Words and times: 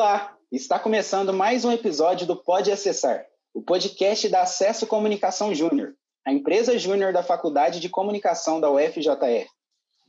Olá, 0.00 0.32
está 0.52 0.78
começando 0.78 1.34
mais 1.34 1.64
um 1.64 1.72
episódio 1.72 2.24
do 2.24 2.36
Pode 2.36 2.70
Acessar, 2.70 3.26
o 3.52 3.60
podcast 3.60 4.28
da 4.28 4.42
Acesso 4.42 4.86
Comunicação 4.86 5.52
Júnior, 5.52 5.92
a 6.24 6.32
empresa 6.32 6.78
júnior 6.78 7.12
da 7.12 7.20
Faculdade 7.20 7.80
de 7.80 7.88
Comunicação 7.88 8.60
da 8.60 8.70
UFJR. 8.70 9.48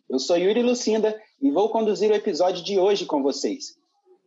Eu 0.08 0.20
sou 0.20 0.38
Yuri 0.38 0.62
Lucinda 0.62 1.20
e 1.42 1.50
vou 1.50 1.70
conduzir 1.70 2.12
o 2.12 2.14
episódio 2.14 2.64
de 2.64 2.78
hoje 2.78 3.08
com 3.08 3.24
vocês. 3.24 3.78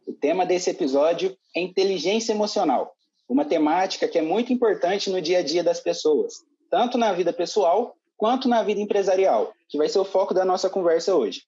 O 0.05 0.13
tema 0.13 0.45
desse 0.45 0.69
episódio 0.69 1.39
é 1.55 1.61
inteligência 1.61 2.33
emocional, 2.33 2.93
uma 3.29 3.45
temática 3.45 4.09
que 4.09 4.19
é 4.19 4.23
muito 4.23 4.53
importante 4.53 5.11
no 5.11 5.23
dia 5.23 5.39
a 5.39 5.43
dia 5.45 5.63
das 5.63 5.79
pessoas, 5.79 6.35
tanto 6.73 6.99
na 6.99 7.13
vida 7.13 7.33
pessoal 7.33 7.95
quanto 8.17 8.49
na 8.49 8.65
vida 8.65 8.81
empresarial, 8.81 9.53
que 9.69 9.79
vai 9.79 9.89
ser 9.89 10.01
o 10.01 10.05
foco 10.05 10.35
da 10.35 10.45
nossa 10.45 10.69
conversa 10.69 11.15
hoje. 11.15 11.43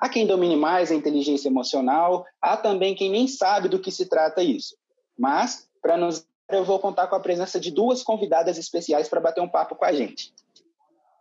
Há 0.00 0.08
quem 0.08 0.26
domine 0.26 0.56
mais 0.56 0.90
a 0.90 0.94
inteligência 0.94 1.48
emocional, 1.48 2.24
há 2.40 2.56
também 2.56 2.94
quem 2.94 3.10
nem 3.10 3.28
sabe 3.28 3.68
do 3.68 3.78
que 3.78 3.92
se 3.92 4.06
trata 4.06 4.42
isso. 4.42 4.74
Mas, 5.18 5.68
para 5.82 5.98
nos 5.98 6.26
eu 6.48 6.64
vou 6.64 6.78
contar 6.78 7.06
com 7.06 7.14
a 7.14 7.20
presença 7.20 7.60
de 7.60 7.70
duas 7.70 8.02
convidadas 8.02 8.58
especiais 8.58 9.08
para 9.08 9.20
bater 9.20 9.40
um 9.40 9.48
papo 9.48 9.76
com 9.76 9.84
a 9.84 9.92
gente. 9.92 10.32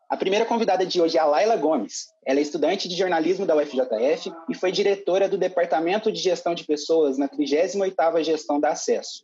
A 0.10 0.18
primeira 0.18 0.44
convidada 0.44 0.84
de 0.86 1.00
hoje 1.00 1.18
é 1.18 1.22
a 1.22 1.26
Laila 1.26 1.56
Gomes. 1.56 2.12
Ela 2.26 2.40
é 2.40 2.42
estudante 2.42 2.88
de 2.88 2.96
jornalismo 2.96 3.46
da 3.46 3.56
UFJF 3.56 4.34
e 4.50 4.56
foi 4.56 4.72
diretora 4.72 5.30
do 5.30 5.38
Departamento 5.38 6.12
de 6.12 6.20
Gestão 6.20 6.56
de 6.56 6.64
Pessoas 6.64 7.20
na 7.20 7.30
38ª 7.30 8.24
Gestão 8.24 8.60
da 8.60 8.70
Acesso. 8.70 9.24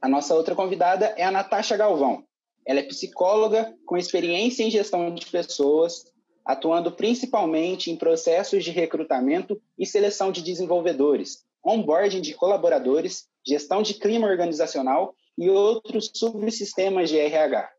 A 0.00 0.08
nossa 0.08 0.34
outra 0.34 0.54
convidada 0.54 1.06
é 1.16 1.24
a 1.24 1.32
Natasha 1.32 1.76
Galvão. 1.76 2.22
Ela 2.64 2.78
é 2.78 2.84
psicóloga 2.84 3.74
com 3.84 3.96
experiência 3.96 4.62
em 4.62 4.70
gestão 4.70 5.12
de 5.12 5.26
pessoas, 5.26 6.11
atuando 6.44 6.92
principalmente 6.92 7.90
em 7.90 7.96
processos 7.96 8.64
de 8.64 8.70
recrutamento 8.70 9.60
e 9.78 9.86
seleção 9.86 10.32
de 10.32 10.42
desenvolvedores, 10.42 11.44
onboarding 11.64 12.20
de 12.20 12.34
colaboradores, 12.34 13.28
gestão 13.46 13.82
de 13.82 13.94
clima 13.94 14.26
organizacional 14.26 15.14
e 15.38 15.48
outros 15.48 16.10
subsistemas 16.14 17.08
de 17.08 17.18
RH. 17.18 17.70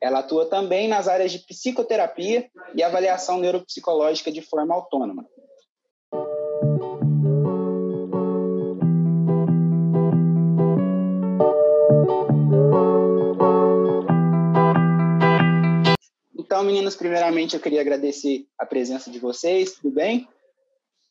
Ela 0.00 0.20
atua 0.20 0.46
também 0.46 0.86
nas 0.86 1.08
áreas 1.08 1.32
de 1.32 1.40
psicoterapia 1.40 2.48
e 2.74 2.82
avaliação 2.82 3.38
neuropsicológica 3.38 4.30
de 4.30 4.42
forma 4.42 4.74
autônoma. 4.74 5.26
Então, 16.48 16.64
meninas, 16.64 16.96
primeiramente 16.96 17.54
eu 17.54 17.60
queria 17.60 17.82
agradecer 17.82 18.46
a 18.58 18.64
presença 18.64 19.10
de 19.10 19.18
vocês, 19.18 19.72
tudo 19.72 19.94
bem? 19.94 20.26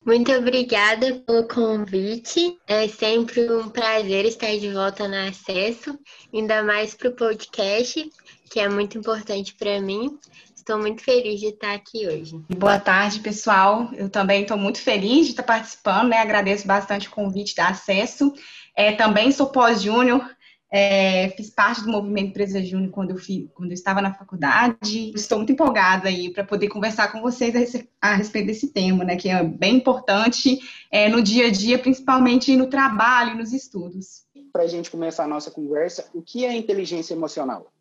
Muito 0.04 0.32
obrigada 0.32 1.14
pelo 1.14 1.48
convite. 1.48 2.58
É 2.66 2.88
sempre 2.88 3.48
um 3.52 3.70
prazer 3.70 4.26
estar 4.26 4.58
de 4.58 4.74
volta 4.74 5.08
no 5.08 5.30
Acesso, 5.30 5.96
ainda 6.34 6.64
mais 6.64 6.96
para 6.96 7.10
o 7.10 7.16
podcast, 7.16 8.10
que 8.50 8.60
é 8.60 8.68
muito 8.68 8.98
importante 8.98 9.54
para 9.54 9.80
mim. 9.80 10.18
Estou 10.56 10.80
muito 10.80 11.04
feliz 11.04 11.40
de 11.40 11.50
estar 11.50 11.76
aqui 11.76 12.08
hoje. 12.08 12.44
Boa 12.58 12.80
tarde, 12.80 13.20
pessoal. 13.20 13.92
Eu 13.94 14.10
também 14.10 14.42
estou 14.42 14.58
muito 14.58 14.82
feliz 14.82 15.28
de 15.28 15.34
estar 15.34 15.44
participando, 15.44 16.10
né? 16.10 16.18
Agradeço 16.18 16.66
bastante 16.66 17.10
o 17.10 17.12
convite 17.12 17.54
da 17.54 17.68
Acesso. 17.68 18.34
É, 18.76 18.92
também 18.92 19.32
sou 19.32 19.52
pós-júnior 19.52 20.28
é, 20.70 21.30
fiz 21.30 21.50
parte 21.50 21.82
do 21.82 21.92
movimento 21.92 22.30
Empresa 22.30 22.62
Júnior 22.62 22.92
quando 22.92 23.12
eu, 23.12 23.18
fiz, 23.18 23.48
quando 23.54 23.72
eu 23.72 23.76
estava 23.76 24.02
na 24.02 24.14
faculdade. 24.14 25.12
Estou 25.16 25.38
muito 25.38 25.54
empolgada 25.54 26.10
aí 26.10 26.30
para 26.30 26.44
poder 26.44 26.68
conversar 26.68 27.12
com 27.12 27.22
vocês 27.22 27.56
a, 28.02 28.10
a, 28.10 28.16
respeito 28.16 28.48
desse 28.48 28.68
tema, 28.68 29.04
né, 29.04 29.16
que 29.16 29.30
é 29.30 29.42
bem 29.44 29.78
importante 29.78 30.60
é, 30.92 31.08
no 31.08 31.22
dia 31.22 31.48
a 31.48 31.52
dia, 31.52 31.80
principalmente 31.80 32.56
no 32.56 32.68
trabalho 32.68 33.32
e 33.32 33.38
nos 33.38 33.54
estudos. 33.54 34.26
Para 34.52 34.64
a 34.64 34.68
gente 34.68 34.92
começar 34.92 35.24
a 35.24 35.28
nossa 35.28 35.52
conversa, 35.52 36.10
o 36.14 36.22
que 36.22 36.46
é 36.46 36.54
inteligência 36.54 37.14
emocional? 37.14 37.72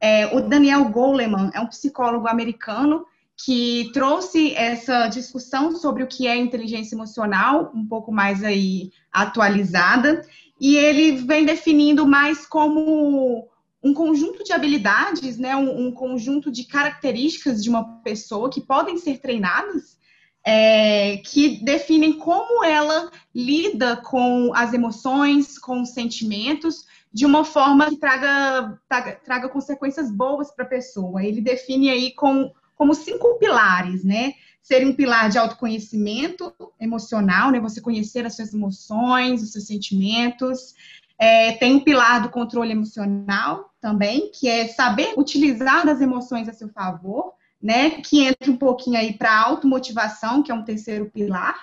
É, 0.00 0.26
o 0.36 0.42
Daniel 0.42 0.84
Goleman 0.90 1.50
é 1.54 1.60
um 1.60 1.66
psicólogo 1.66 2.28
americano 2.28 3.06
que 3.36 3.90
trouxe 3.92 4.54
essa 4.54 5.08
discussão 5.08 5.74
sobre 5.76 6.02
o 6.02 6.06
que 6.06 6.26
é 6.26 6.36
inteligência 6.36 6.94
emocional, 6.94 7.72
um 7.74 7.86
pouco 7.86 8.12
mais 8.12 8.44
aí 8.44 8.90
atualizada, 9.12 10.24
e 10.60 10.76
ele 10.76 11.16
vem 11.22 11.44
definindo 11.44 12.06
mais 12.06 12.46
como 12.46 13.48
um 13.82 13.92
conjunto 13.92 14.42
de 14.42 14.52
habilidades, 14.52 15.36
né, 15.36 15.54
um, 15.54 15.88
um 15.88 15.92
conjunto 15.92 16.50
de 16.50 16.64
características 16.64 17.62
de 17.62 17.68
uma 17.68 17.84
pessoa 18.02 18.48
que 18.48 18.60
podem 18.60 18.96
ser 18.96 19.18
treinadas, 19.18 19.98
é, 20.46 21.18
que 21.18 21.62
definem 21.64 22.14
como 22.14 22.64
ela 22.64 23.10
lida 23.34 23.96
com 23.96 24.52
as 24.54 24.72
emoções, 24.72 25.58
com 25.58 25.82
os 25.82 25.90
sentimentos, 25.90 26.86
de 27.12 27.24
uma 27.24 27.44
forma 27.44 27.88
que 27.88 27.96
traga, 27.96 28.78
traga, 28.88 29.12
traga 29.24 29.48
consequências 29.48 30.10
boas 30.10 30.50
para 30.50 30.64
a 30.64 30.68
pessoa. 30.68 31.24
Ele 31.24 31.40
define 31.40 31.90
aí 31.90 32.12
com, 32.14 32.50
como 32.74 32.94
cinco 32.94 33.38
pilares, 33.38 34.04
né? 34.04 34.34
Seria 34.62 34.88
um 34.88 34.94
pilar 34.94 35.28
de 35.28 35.38
autoconhecimento 35.38 36.52
emocional, 36.80 37.50
né? 37.50 37.60
Você 37.60 37.80
conhecer 37.80 38.24
as 38.24 38.36
suas 38.36 38.54
emoções, 38.54 39.42
os 39.42 39.52
seus 39.52 39.66
sentimentos. 39.66 40.74
É, 41.18 41.52
tem 41.52 41.74
um 41.74 41.80
pilar 41.80 42.22
do 42.22 42.30
controle 42.30 42.72
emocional 42.72 43.72
também, 43.80 44.30
que 44.32 44.48
é 44.48 44.66
saber 44.68 45.14
utilizar 45.16 45.86
das 45.86 46.00
emoções 46.00 46.48
a 46.48 46.52
seu 46.52 46.68
favor, 46.68 47.34
né? 47.62 47.90
Que 47.90 48.24
entra 48.24 48.50
um 48.50 48.56
pouquinho 48.56 48.98
aí 48.98 49.12
para 49.12 49.30
a 49.30 49.42
automotivação, 49.42 50.42
que 50.42 50.50
é 50.50 50.54
um 50.54 50.64
terceiro 50.64 51.10
pilar 51.10 51.54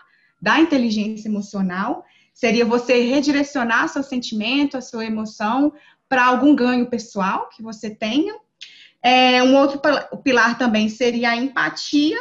da 0.42 0.60
inteligência 0.60 1.28
emocional. 1.28 2.06
Seria 2.34 2.66
você 2.66 3.04
redirecionar 3.04 3.90
seu 3.90 4.02
sentimento, 4.02 4.78
a 4.78 4.82
sua 4.82 5.06
emoção 5.06 5.74
para 6.08 6.26
algum 6.26 6.56
ganho 6.56 6.90
pessoal 6.90 7.50
que 7.50 7.62
você 7.62 7.90
tenha. 7.90 8.34
É, 9.04 9.42
um 9.44 9.58
outro 9.58 9.80
pilar 10.24 10.58
também 10.58 10.90
seria 10.90 11.32
a 11.32 11.36
empatia, 11.36 12.18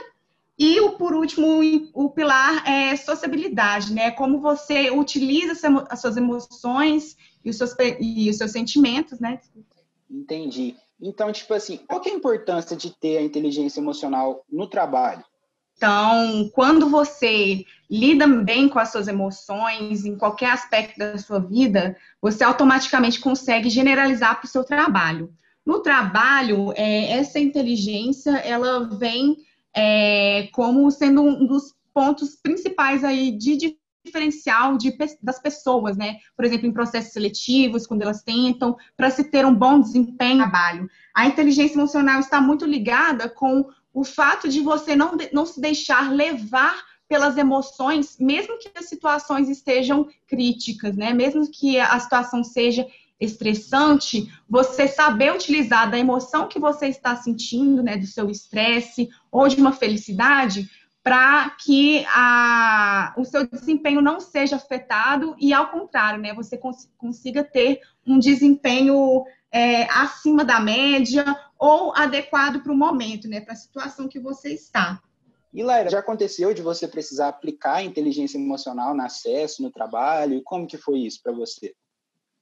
e 0.58 0.78
o, 0.80 0.92
por 0.92 1.14
último, 1.14 1.58
o 1.94 2.10
pilar 2.10 2.68
é 2.68 2.94
sociabilidade, 2.94 3.94
né? 3.94 4.10
Como 4.10 4.40
você 4.40 4.90
utiliza 4.90 5.54
as 5.88 6.00
suas 6.02 6.18
emoções 6.18 7.16
e 7.42 7.48
os 7.48 7.56
seus, 7.56 7.74
e 7.98 8.28
os 8.28 8.36
seus 8.36 8.50
sentimentos, 8.50 9.18
né? 9.18 9.40
Entendi. 10.10 10.76
Então, 11.00 11.32
tipo 11.32 11.54
assim, 11.54 11.78
qual 11.78 12.02
é 12.04 12.10
a 12.10 12.14
importância 12.14 12.76
de 12.76 12.90
ter 12.90 13.16
a 13.16 13.22
inteligência 13.22 13.80
emocional 13.80 14.44
no 14.52 14.66
trabalho? 14.66 15.24
Então, 15.78 16.50
quando 16.52 16.90
você 16.90 17.64
lida 17.90 18.26
bem 18.26 18.68
com 18.68 18.78
as 18.78 18.92
suas 18.92 19.08
emoções 19.08 20.04
em 20.04 20.14
qualquer 20.14 20.50
aspecto 20.50 20.98
da 20.98 21.16
sua 21.16 21.38
vida, 21.38 21.96
você 22.20 22.44
automaticamente 22.44 23.18
consegue 23.18 23.70
generalizar 23.70 24.36
para 24.38 24.44
o 24.44 24.50
seu 24.50 24.62
trabalho. 24.62 25.32
No 25.64 25.80
trabalho, 25.80 26.72
é, 26.74 27.12
essa 27.12 27.38
inteligência, 27.38 28.30
ela 28.38 28.88
vem 28.88 29.36
é, 29.74 30.48
como 30.52 30.90
sendo 30.90 31.22
um 31.22 31.46
dos 31.46 31.74
pontos 31.92 32.36
principais 32.36 33.04
aí 33.04 33.30
de 33.30 33.76
diferencial 34.04 34.76
de, 34.76 34.96
das 35.22 35.40
pessoas, 35.40 35.96
né? 35.96 36.16
Por 36.34 36.44
exemplo, 36.44 36.66
em 36.66 36.72
processos 36.72 37.12
seletivos, 37.12 37.86
quando 37.86 38.02
elas 38.02 38.22
tentam, 38.22 38.76
para 38.96 39.10
se 39.10 39.24
ter 39.24 39.44
um 39.44 39.54
bom 39.54 39.80
desempenho 39.80 40.38
no 40.38 40.42
trabalho. 40.42 40.90
A 41.14 41.26
inteligência 41.26 41.74
emocional 41.74 42.20
está 42.20 42.40
muito 42.40 42.64
ligada 42.64 43.28
com 43.28 43.66
o 43.92 44.04
fato 44.04 44.48
de 44.48 44.60
você 44.60 44.96
não, 44.96 45.16
não 45.32 45.44
se 45.44 45.60
deixar 45.60 46.12
levar 46.12 46.90
pelas 47.08 47.36
emoções, 47.36 48.16
mesmo 48.20 48.56
que 48.58 48.70
as 48.74 48.88
situações 48.88 49.48
estejam 49.48 50.08
críticas, 50.28 50.96
né? 50.96 51.12
Mesmo 51.12 51.50
que 51.50 51.78
a 51.78 51.98
situação 51.98 52.44
seja 52.44 52.86
estressante, 53.20 54.32
você 54.48 54.88
saber 54.88 55.32
utilizar 55.32 55.90
da 55.90 55.98
emoção 55.98 56.48
que 56.48 56.58
você 56.58 56.86
está 56.86 57.14
sentindo, 57.16 57.82
né, 57.82 57.96
do 57.96 58.06
seu 58.06 58.30
estresse 58.30 59.08
ou 59.30 59.46
de 59.46 59.56
uma 59.56 59.72
felicidade, 59.72 60.68
para 61.02 61.50
que 61.50 62.04
a, 62.08 63.14
o 63.16 63.24
seu 63.24 63.46
desempenho 63.46 64.02
não 64.02 64.20
seja 64.20 64.56
afetado 64.56 65.34
e, 65.38 65.52
ao 65.52 65.70
contrário, 65.70 66.20
né, 66.20 66.34
você 66.34 66.56
cons 66.58 66.90
consiga 66.98 67.42
ter 67.42 67.80
um 68.06 68.18
desempenho 68.18 69.24
é, 69.50 69.84
acima 69.84 70.44
da 70.44 70.60
média 70.60 71.24
ou 71.58 71.94
adequado 71.94 72.62
para 72.62 72.72
o 72.72 72.76
momento, 72.76 73.28
né, 73.28 73.40
para 73.40 73.54
a 73.54 73.56
situação 73.56 74.08
que 74.08 74.18
você 74.18 74.52
está. 74.52 75.00
E, 75.52 75.62
Laira, 75.62 75.90
já 75.90 75.98
aconteceu 75.98 76.54
de 76.54 76.62
você 76.62 76.86
precisar 76.86 77.28
aplicar 77.28 77.82
inteligência 77.82 78.38
emocional 78.38 78.94
no 78.94 79.02
acesso, 79.02 79.62
no 79.62 79.70
trabalho? 79.70 80.42
Como 80.44 80.66
que 80.66 80.76
foi 80.76 81.00
isso 81.00 81.20
para 81.22 81.32
você? 81.32 81.74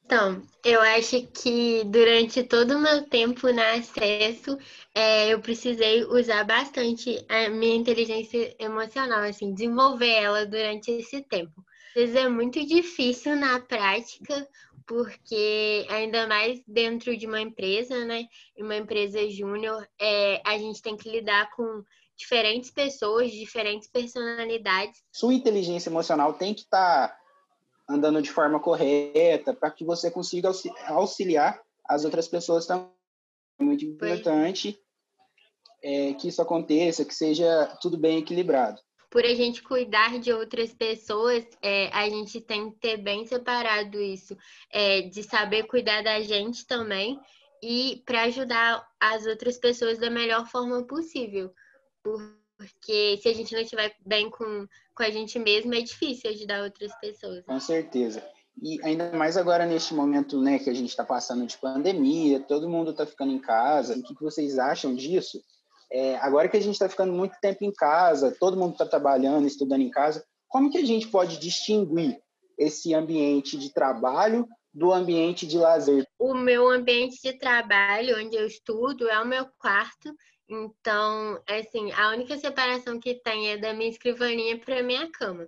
Então, 0.09 0.41
eu 0.65 0.81
acho 0.81 1.27
que 1.27 1.85
durante 1.85 2.43
todo 2.43 2.77
o 2.77 2.81
meu 2.81 3.03
tempo 3.03 3.53
na 3.53 3.75
acesso, 3.75 4.57
é, 4.95 5.29
eu 5.29 5.39
precisei 5.39 6.03
usar 6.05 6.45
bastante 6.45 7.23
a 7.29 7.51
minha 7.51 7.77
inteligência 7.77 8.57
emocional, 8.59 9.21
assim, 9.21 9.53
desenvolver 9.53 10.09
ela 10.09 10.47
durante 10.47 10.91
esse 10.93 11.21
tempo. 11.25 11.63
Às 11.89 11.95
vezes 11.95 12.17
é 12.17 12.27
muito 12.27 12.65
difícil 12.65 13.37
na 13.37 13.61
prática, 13.61 14.49
porque 14.87 15.87
ainda 15.91 16.27
mais 16.27 16.63
dentro 16.67 17.15
de 17.15 17.27
uma 17.27 17.43
empresa, 17.43 18.03
né? 18.07 18.25
Uma 18.59 18.77
empresa 18.77 19.29
júnior, 19.29 19.87
é, 20.01 20.41
a 20.43 20.57
gente 20.57 20.81
tem 20.81 20.97
que 20.97 21.11
lidar 21.11 21.51
com 21.51 21.85
diferentes 22.17 22.71
pessoas, 22.71 23.31
diferentes 23.31 23.87
personalidades. 23.87 25.03
Sua 25.13 25.35
inteligência 25.35 25.91
emocional 25.91 26.33
tem 26.33 26.55
que 26.55 26.63
estar 26.63 27.09
tá 27.09 27.18
andando 27.89 28.21
de 28.21 28.31
forma 28.31 28.61
correta, 28.61 29.55
para 29.55 29.71
que 29.71 29.85
você 29.85 30.11
consiga 30.11 30.51
auxiliar 30.87 31.61
as 31.89 32.05
outras 32.05 32.29
pessoas 32.29 32.67
também. 32.67 32.91
É 33.59 33.65
muito 33.65 33.85
importante 33.85 34.79
é, 35.83 36.13
que 36.15 36.29
isso 36.29 36.43
aconteça, 36.43 37.05
que 37.05 37.15
seja 37.15 37.67
tudo 37.81 37.97
bem 37.97 38.19
equilibrado. 38.19 38.81
Por 39.11 39.25
a 39.25 39.35
gente 39.35 39.63
cuidar 39.63 40.19
de 40.19 40.33
outras 40.33 40.73
pessoas, 40.75 41.45
é, 41.63 41.89
a 41.89 42.09
gente 42.11 42.41
tem 42.43 42.71
que 42.71 42.79
ter 42.79 42.99
bem 42.99 43.27
separado 43.27 44.01
isso, 44.01 44.37
é, 44.71 45.03
de 45.03 45.23
saber 45.23 45.65
cuidar 45.65 46.03
da 46.03 46.21
gente 46.21 46.67
também 46.67 47.19
e 47.63 48.03
para 48.05 48.25
ajudar 48.25 48.87
as 49.01 49.27
outras 49.27 49.57
pessoas 49.57 49.99
da 49.99 50.11
melhor 50.11 50.47
forma 50.47 50.85
possível. 50.85 51.51
Porque 52.03 53.19
se 53.23 53.29
a 53.29 53.35
gente 53.35 53.55
não 53.55 53.63
estiver 53.63 53.97
bem 54.05 54.29
com, 54.29 54.67
com 54.99 55.05
a 55.05 55.11
gente 55.11 55.39
mesmo, 55.39 55.73
é 55.73 55.81
difícil 55.81 56.29
ajudar 56.29 56.65
outras 56.65 56.93
pessoas. 57.01 57.45
Com 57.45 57.61
certeza. 57.61 58.21
E 58.61 58.83
ainda 58.83 59.13
mais 59.13 59.37
agora 59.37 59.65
neste 59.65 59.95
momento 59.95 60.43
né, 60.43 60.59
que 60.59 60.69
a 60.69 60.75
gente 60.75 60.89
está 60.89 61.05
passando 61.05 61.47
de 61.47 61.57
pandemia, 61.57 62.41
todo 62.41 62.69
mundo 62.69 62.91
está 62.91 63.07
ficando 63.07 63.31
em 63.31 63.39
casa. 63.39 63.97
O 63.97 64.03
que, 64.03 64.21
vocês 64.21 64.59
acham 64.59 64.93
disso? 64.97 65.41
É, 65.93 66.17
agora 66.17 66.49
que 66.49 66.57
a 66.57 66.61
gente 66.61 66.73
está 66.73 66.89
ficando 66.89 67.13
muito 67.13 67.37
tempo 67.41 67.65
em 67.65 67.73
casa, 67.73 68.37
todo 68.41 68.57
mundo 68.57 68.73
está 68.73 68.85
trabalhando, 68.85 69.47
estudando 69.47 69.83
em 69.83 69.91
casa, 69.91 70.25
como 70.49 70.69
que 70.69 70.79
a 70.79 70.85
gente 70.85 71.07
pode 71.07 71.39
distinguir 71.39 72.19
esse 72.59 72.93
ambiente 72.93 73.57
de 73.57 73.73
trabalho 73.73 74.45
do 74.75 74.93
ambiente 74.93 75.47
de 75.47 75.57
lazer? 75.57 76.05
O 76.19 76.35
meu 76.35 76.69
ambiente 76.69 77.23
de 77.23 77.39
trabalho, 77.39 78.19
onde 78.19 78.37
eu 78.37 78.47
estudo, 78.47 79.09
é 79.09 79.21
o 79.21 79.27
meu 79.27 79.47
quarto. 79.59 80.13
Então, 80.49 81.43
assim, 81.47 81.93
a 81.93 82.09
única 82.11 82.39
separação 82.39 82.99
que 82.99 83.15
tem 83.15 83.51
é 83.51 83.57
da 83.57 83.75
minha 83.75 83.91
escrivaninha 83.91 84.59
para 84.59 84.83
minha 84.83 85.11
cama. 85.11 85.47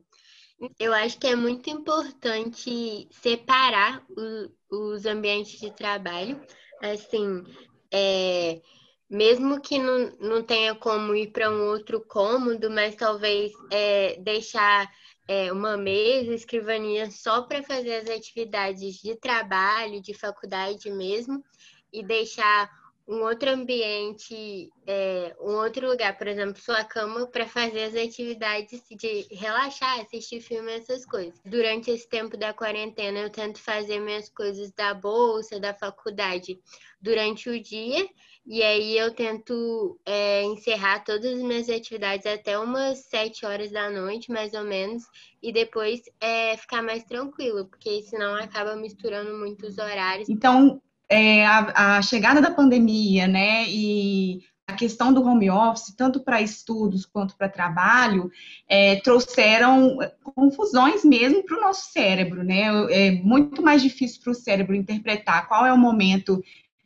Eu 0.79 0.93
acho 0.93 1.19
que 1.19 1.27
é 1.27 1.35
muito 1.35 1.71
importante 1.71 3.09
separar 3.11 4.05
o, 4.11 4.93
os 4.93 5.07
ambientes 5.07 5.59
de 5.59 5.71
trabalho. 5.71 6.39
Assim, 6.83 7.43
é, 7.91 8.61
mesmo 9.09 9.61
que 9.61 9.79
não, 9.79 10.13
não 10.21 10.43
tenha 10.43 10.75
como 10.75 11.15
ir 11.15 11.33
para 11.33 11.51
um 11.51 11.69
outro 11.69 12.01
cômodo, 12.03 12.71
mas 12.71 12.95
talvez 12.95 13.53
é, 13.71 14.17
deixar 14.21 14.91
é, 15.27 15.51
uma 15.51 15.79
mesa, 15.79 16.35
escrivania 16.35 17.11
só 17.11 17.43
para 17.43 17.63
fazer 17.63 17.95
as 17.95 18.11
atividades 18.11 18.97
de 18.97 19.17
trabalho, 19.17 20.03
de 20.03 20.13
faculdade 20.13 20.91
mesmo, 20.91 21.43
e 21.93 22.03
deixar 22.03 22.71
um 23.11 23.23
outro 23.25 23.51
ambiente, 23.51 24.71
é, 24.87 25.35
um 25.41 25.57
outro 25.57 25.89
lugar, 25.89 26.17
por 26.17 26.29
exemplo, 26.29 26.63
sua 26.63 26.85
cama 26.85 27.27
para 27.27 27.45
fazer 27.45 27.83
as 27.83 27.95
atividades 27.97 28.83
de 28.89 29.27
relaxar, 29.33 30.01
assistir 30.01 30.41
filme, 30.41 30.71
essas 30.71 31.05
coisas. 31.05 31.41
Durante 31.45 31.91
esse 31.91 32.09
tempo 32.09 32.37
da 32.37 32.55
quarentena, 32.55 33.19
eu 33.19 33.29
tento 33.29 33.59
fazer 33.59 33.99
minhas 33.99 34.29
coisas 34.29 34.71
da 34.73 34.95
bolsa, 34.95 35.59
da 35.59 35.75
faculdade 35.75 36.61
durante 37.03 37.51
o 37.51 37.61
dia 37.61 38.09
e 38.47 38.63
aí 38.63 38.97
eu 38.97 39.13
tento 39.13 39.99
é, 40.05 40.43
encerrar 40.45 41.05
todas 41.05 41.33
as 41.33 41.43
minhas 41.43 41.69
atividades 41.69 42.27
até 42.27 42.59
umas 42.59 42.99
sete 42.99 43.45
horas 43.45 43.71
da 43.71 43.91
noite, 43.91 44.31
mais 44.31 44.55
ou 44.55 44.65
menos, 44.65 45.03
e 45.43 45.53
depois 45.53 46.01
é, 46.21 46.57
ficar 46.57 46.83
mais 46.83 47.05
tranquilo, 47.05 47.67
porque 47.67 48.03
senão 48.03 48.35
acaba 48.35 48.77
misturando 48.77 49.37
muitos 49.37 49.79
horários. 49.79 50.29
Então, 50.29 50.81
é, 51.11 51.45
a, 51.45 51.97
a, 51.97 52.03
chegada 52.03 52.41
da 52.41 52.53
pandemia, 52.53 53.27
né, 53.27 53.65
e 53.69 54.41
a 54.69 54.73
questão 54.75 55.13
do 55.13 55.25
home 55.25 55.51
office, 55.51 55.93
tanto 55.97 56.21
para 56.21 56.41
estudos 56.41 57.05
quanto 57.05 57.37
para 57.37 57.49
trabalho, 57.49 58.31
é, 58.69 58.97
trouxeram 59.01 59.99
confusões 60.23 61.05
mesmo 61.05 61.45
para 61.45 61.59
o 61.59 61.61
nosso 61.61 61.91
cérebro, 61.93 62.45
né? 62.45 62.67
É 62.91 63.11
muito 63.11 63.61
mais 63.63 63.83
difícil 63.83 64.21
para 64.23 64.31
o 64.31 64.35
cérebro 64.35 64.77
interpretar 64.77 65.49
qual 65.49 65.67
é 65.67 65.73
o 65.73 65.77
momento 65.77 66.41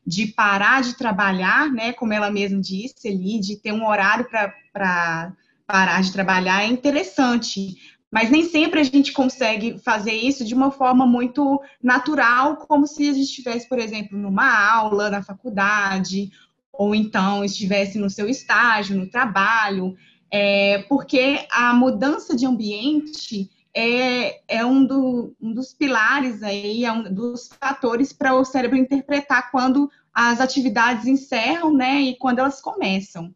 de 0.07 0.29
parar 0.29 0.83
de 0.83 0.97
trabalhar, 0.97 1.71
né, 1.71 1.93
como 1.93 2.13
ela 2.13 2.31
mesma 2.31 2.61
disse 2.61 3.09
ali, 3.09 3.39
de 3.39 3.57
ter 3.57 3.73
um 3.73 3.87
horário 3.87 4.27
para 4.73 5.35
parar 5.67 6.03
de 6.03 6.13
trabalhar 6.13 6.63
é 6.63 6.67
interessante, 6.67 7.77
mas 8.15 8.31
nem 8.31 8.45
sempre 8.45 8.79
a 8.79 8.85
gente 8.85 9.13
consegue 9.13 9.77
fazer 9.81 10.13
isso 10.13 10.45
de 10.45 10.55
uma 10.55 10.71
forma 10.71 11.05
muito 11.05 11.61
natural, 11.83 12.59
como 12.59 12.87
se 12.87 13.09
a 13.09 13.13
gente 13.13 13.25
estivesse, 13.25 13.69
por 13.69 13.81
exemplo, 13.81 14.17
numa 14.17 14.73
aula 14.73 15.11
na 15.11 15.21
faculdade, 15.21 16.31
ou 16.73 16.95
então 16.95 17.45
estivesse 17.45 17.99
no 17.99 18.09
seu 18.09 18.29
estágio, 18.29 18.97
no 18.97 19.11
trabalho, 19.11 19.97
é, 20.31 20.85
porque 20.89 21.45
a 21.51 21.75
mudança 21.75 22.37
de 22.37 22.47
ambiente 22.47 23.51
é, 23.75 24.43
é 24.47 24.65
um, 24.65 24.87
do, 24.87 25.35
um, 25.43 25.53
dos 25.53 25.75
pilares 25.75 26.41
aí, 26.45 26.85
é 26.85 26.93
um 26.93 27.13
dos 27.13 27.51
fatores 27.61 28.13
para 28.13 28.33
o 28.33 28.45
cérebro 28.45 28.79
interpretar 28.79 29.51
quando 29.51 29.91
as 30.15 30.41
atividades 30.41 31.09
encerram, 31.09 31.75
né, 31.75 32.01
e 32.01 32.17
quando 32.17 32.39
elas 32.39 32.61
começam. 32.61 33.35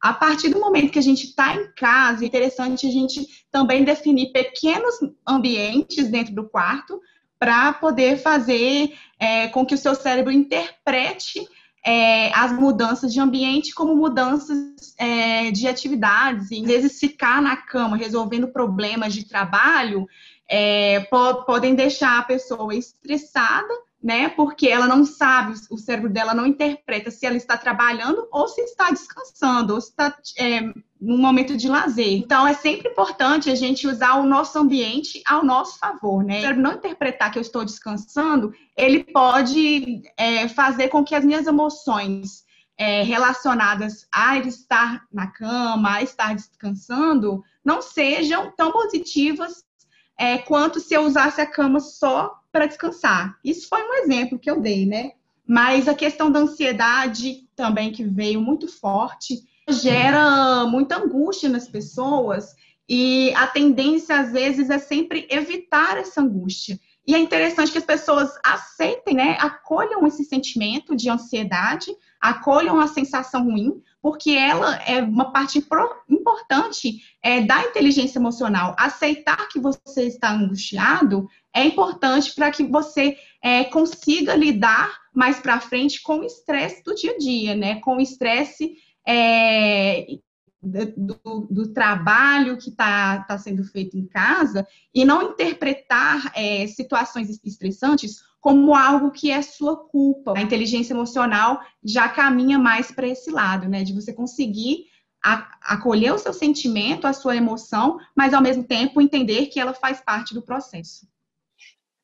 A 0.00 0.14
partir 0.14 0.48
do 0.48 0.60
momento 0.60 0.90
que 0.90 0.98
a 0.98 1.02
gente 1.02 1.26
está 1.26 1.54
em 1.54 1.70
casa, 1.72 2.24
é 2.24 2.26
interessante 2.26 2.86
a 2.86 2.90
gente 2.90 3.26
também 3.52 3.84
definir 3.84 4.32
pequenos 4.32 4.94
ambientes 5.26 6.08
dentro 6.08 6.34
do 6.34 6.48
quarto 6.48 7.00
para 7.38 7.72
poder 7.72 8.18
fazer 8.18 8.94
é, 9.18 9.48
com 9.48 9.64
que 9.64 9.74
o 9.74 9.78
seu 9.78 9.94
cérebro 9.94 10.32
interprete 10.32 11.46
é, 11.84 12.32
as 12.34 12.52
mudanças 12.52 13.12
de 13.12 13.20
ambiente 13.20 13.74
como 13.74 13.96
mudanças 13.96 14.94
é, 14.98 15.50
de 15.50 15.66
atividades. 15.66 16.50
E, 16.50 16.60
às 16.60 16.66
vezes, 16.66 16.98
ficar 16.98 17.40
na 17.40 17.56
cama 17.56 17.96
resolvendo 17.96 18.48
problemas 18.48 19.14
de 19.14 19.24
trabalho 19.26 20.06
é, 20.48 21.00
po 21.00 21.44
podem 21.44 21.74
deixar 21.74 22.18
a 22.18 22.24
pessoa 22.24 22.74
estressada, 22.74 23.72
né? 24.02 24.30
Porque 24.30 24.68
ela 24.68 24.86
não 24.86 25.04
sabe, 25.04 25.54
o 25.70 25.76
cérebro 25.76 26.08
dela 26.08 26.32
não 26.32 26.46
interpreta 26.46 27.10
se 27.10 27.26
ela 27.26 27.36
está 27.36 27.56
trabalhando 27.56 28.26
ou 28.32 28.48
se 28.48 28.60
está 28.62 28.90
descansando, 28.90 29.74
ou 29.74 29.80
se 29.80 29.90
está 29.90 30.16
é, 30.38 30.60
num 30.98 31.18
momento 31.18 31.56
de 31.56 31.68
lazer. 31.68 32.12
Então, 32.12 32.46
é 32.46 32.54
sempre 32.54 32.88
importante 32.88 33.50
a 33.50 33.54
gente 33.54 33.86
usar 33.86 34.14
o 34.14 34.26
nosso 34.26 34.58
ambiente 34.58 35.22
ao 35.26 35.44
nosso 35.44 35.78
favor, 35.78 36.24
né? 36.24 36.38
O 36.38 36.40
cérebro 36.40 36.62
não 36.62 36.72
interpretar 36.74 37.30
que 37.30 37.38
eu 37.38 37.42
estou 37.42 37.64
descansando, 37.64 38.54
ele 38.76 39.04
pode 39.04 40.02
é, 40.16 40.48
fazer 40.48 40.88
com 40.88 41.04
que 41.04 41.14
as 41.14 41.24
minhas 41.24 41.46
emoções 41.46 42.44
é, 42.78 43.02
relacionadas 43.02 44.06
a 44.10 44.38
estar 44.38 45.04
na 45.12 45.26
cama, 45.26 45.96
a 45.96 46.02
estar 46.02 46.34
descansando, 46.34 47.44
não 47.62 47.82
sejam 47.82 48.50
tão 48.56 48.72
positivas 48.72 49.62
é, 50.18 50.38
quanto 50.38 50.80
se 50.80 50.94
eu 50.94 51.02
usasse 51.02 51.40
a 51.42 51.46
cama 51.46 51.80
só 51.80 52.39
para 52.52 52.66
descansar. 52.66 53.38
Isso 53.44 53.68
foi 53.68 53.82
um 53.82 53.94
exemplo 53.94 54.38
que 54.38 54.50
eu 54.50 54.60
dei, 54.60 54.86
né? 54.86 55.12
Mas 55.46 55.88
a 55.88 55.94
questão 55.94 56.30
da 56.30 56.40
ansiedade 56.40 57.48
também 57.56 57.92
que 57.92 58.04
veio 58.04 58.40
muito 58.40 58.68
forte 58.68 59.42
gera 59.68 60.66
muita 60.66 60.96
angústia 60.96 61.48
nas 61.48 61.68
pessoas 61.68 62.54
e 62.88 63.32
a 63.36 63.46
tendência 63.46 64.18
às 64.18 64.32
vezes 64.32 64.68
é 64.70 64.78
sempre 64.78 65.26
evitar 65.30 65.96
essa 65.96 66.20
angústia. 66.20 66.78
E 67.06 67.14
é 67.14 67.18
interessante 67.18 67.72
que 67.72 67.78
as 67.78 67.84
pessoas 67.84 68.30
aceitem, 68.44 69.14
né, 69.14 69.36
acolham 69.40 70.06
esse 70.06 70.24
sentimento 70.24 70.94
de 70.94 71.08
ansiedade, 71.08 71.90
acolham 72.20 72.78
a 72.78 72.86
sensação 72.86 73.44
ruim, 73.44 73.82
porque 74.02 74.30
ela 74.30 74.76
é 74.86 75.02
uma 75.02 75.32
parte 75.32 75.64
importante 76.08 77.02
é, 77.22 77.40
da 77.42 77.64
inteligência 77.64 78.18
emocional. 78.18 78.74
Aceitar 78.78 79.48
que 79.48 79.58
você 79.58 80.04
está 80.04 80.32
angustiado 80.32 81.28
é 81.54 81.64
importante 81.64 82.34
para 82.34 82.50
que 82.50 82.64
você 82.64 83.16
é, 83.42 83.64
consiga 83.64 84.34
lidar 84.34 84.98
mais 85.14 85.40
para 85.40 85.60
frente 85.60 86.02
com 86.02 86.20
o 86.20 86.24
estresse 86.24 86.82
do 86.84 86.94
dia 86.94 87.12
a 87.12 87.18
dia, 87.18 87.54
né? 87.54 87.80
Com 87.80 87.96
o 87.96 88.00
estresse 88.00 88.74
é, 89.06 90.06
do, 90.62 91.48
do, 91.50 91.72
trabalho 91.72 92.58
que 92.58 92.68
está 92.68 93.24
tá 93.24 93.38
sendo 93.38 93.64
feito 93.64 93.96
em 93.96 94.06
casa 94.06 94.66
e 94.94 95.04
não 95.04 95.32
interpretar 95.32 96.32
é, 96.34 96.66
situações 96.66 97.40
estressantes 97.42 98.20
como 98.40 98.74
algo 98.74 99.10
que 99.10 99.30
é 99.30 99.42
sua 99.42 99.76
culpa. 99.76 100.34
A 100.36 100.42
inteligência 100.42 100.94
emocional 100.94 101.60
já 101.84 102.08
caminha 102.08 102.58
mais 102.58 102.90
para 102.90 103.06
esse 103.06 103.30
lado, 103.30 103.68
né? 103.68 103.84
De 103.84 103.92
você 103.92 104.12
conseguir 104.12 104.86
acolher 105.22 106.14
o 106.14 106.18
seu 106.18 106.32
sentimento, 106.32 107.06
a 107.06 107.12
sua 107.12 107.36
emoção, 107.36 107.98
mas 108.16 108.32
ao 108.32 108.42
mesmo 108.42 108.64
tempo 108.64 109.02
entender 109.02 109.46
que 109.46 109.60
ela 109.60 109.74
faz 109.74 110.00
parte 110.00 110.32
do 110.32 110.40
processo. 110.40 111.06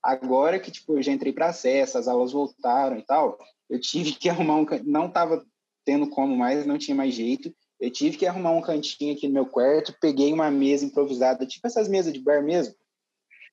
Agora 0.02 0.60
que 0.60 0.70
tipo, 0.70 0.98
eu 0.98 1.02
já 1.02 1.12
entrei 1.12 1.32
para 1.32 1.48
acesso, 1.48 1.96
as 1.96 2.06
aulas 2.06 2.32
voltaram 2.32 2.98
e 2.98 3.02
tal, 3.02 3.38
eu 3.68 3.80
tive 3.80 4.12
que 4.12 4.28
arrumar 4.30 4.56
um. 4.56 4.66
Não 4.84 5.06
estava 5.06 5.44
tendo 5.84 6.08
como 6.10 6.36
mais, 6.36 6.66
não 6.66 6.76
tinha 6.76 6.94
mais 6.94 7.14
jeito. 7.14 7.54
Eu 7.80 7.90
tive 7.90 8.16
que 8.16 8.26
arrumar 8.26 8.52
um 8.52 8.62
cantinho 8.62 9.14
aqui 9.14 9.26
no 9.26 9.34
meu 9.34 9.46
quarto, 9.46 9.96
peguei 10.00 10.32
uma 10.32 10.50
mesa 10.50 10.84
improvisada, 10.84 11.46
tipo 11.46 11.66
essas 11.66 11.88
mesas 11.88 12.12
de 12.12 12.20
bar 12.20 12.42
mesmo, 12.42 12.74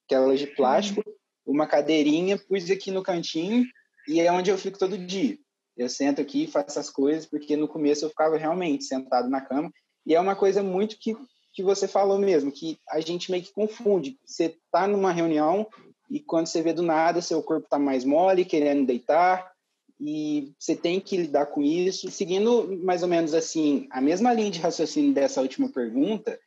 aquelas 0.05 0.39
de 0.39 0.47
plástico, 0.47 1.03
uma 1.45 1.67
cadeirinha, 1.67 2.37
pus 2.37 2.69
aqui 2.69 2.91
no 2.91 3.03
cantinho 3.03 3.65
e 4.07 4.19
é 4.19 4.31
onde 4.31 4.49
eu 4.49 4.57
fico 4.57 4.77
todo 4.77 4.97
dia. 4.97 5.37
Eu 5.75 5.89
sento 5.89 6.21
aqui 6.21 6.43
e 6.43 6.47
faço 6.47 6.79
as 6.79 6.89
coisas, 6.89 7.25
porque 7.25 7.55
no 7.55 7.67
começo 7.67 8.05
eu 8.05 8.09
ficava 8.09 8.37
realmente 8.37 8.83
sentado 8.83 9.29
na 9.29 9.41
cama. 9.41 9.71
E 10.05 10.13
é 10.13 10.19
uma 10.19 10.35
coisa 10.35 10.61
muito 10.61 10.97
que, 10.99 11.15
que 11.53 11.63
você 11.63 11.87
falou 11.87 12.19
mesmo, 12.19 12.51
que 12.51 12.77
a 12.89 12.99
gente 12.99 13.31
meio 13.31 13.43
que 13.43 13.53
confunde. 13.53 14.17
Você 14.25 14.45
está 14.45 14.87
numa 14.87 15.11
reunião 15.11 15.67
e 16.09 16.19
quando 16.19 16.47
você 16.47 16.61
vê 16.61 16.73
do 16.73 16.83
nada, 16.83 17.21
seu 17.21 17.41
corpo 17.41 17.65
está 17.65 17.79
mais 17.79 18.05
mole, 18.05 18.45
querendo 18.45 18.85
deitar, 18.85 19.51
e 19.99 20.53
você 20.59 20.75
tem 20.75 20.99
que 20.99 21.17
lidar 21.17 21.47
com 21.47 21.61
isso. 21.61 22.11
Seguindo 22.11 22.77
mais 22.83 23.01
ou 23.01 23.09
menos 23.09 23.33
assim, 23.33 23.87
a 23.89 24.01
mesma 24.01 24.33
linha 24.33 24.51
de 24.51 24.59
raciocínio 24.59 25.13
dessa 25.13 25.41
última 25.41 25.69
pergunta, 25.69 26.39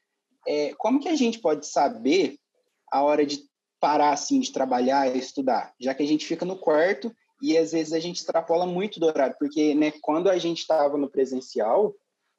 é, 0.46 0.72
como 0.74 1.00
que 1.00 1.08
a 1.08 1.16
gente 1.16 1.40
pode 1.40 1.66
saber 1.66 2.36
a 2.92 3.02
hora 3.02 3.26
de 3.26 3.42
parar 3.86 4.12
assim 4.12 4.40
de 4.40 4.50
trabalhar 4.50 5.14
e 5.14 5.16
estudar, 5.16 5.72
já 5.78 5.94
que 5.94 6.02
a 6.02 6.06
gente 6.06 6.26
fica 6.26 6.44
no 6.44 6.56
quarto 6.56 7.14
e 7.40 7.56
às 7.56 7.70
vezes 7.70 7.92
a 7.92 8.00
gente 8.00 8.16
extrapola 8.16 8.66
muito 8.66 8.98
do 8.98 9.06
horário, 9.06 9.36
porque 9.38 9.76
né, 9.76 9.92
quando 10.02 10.28
a 10.28 10.36
gente 10.38 10.58
estava 10.58 10.98
no 10.98 11.08
presencial, 11.08 11.94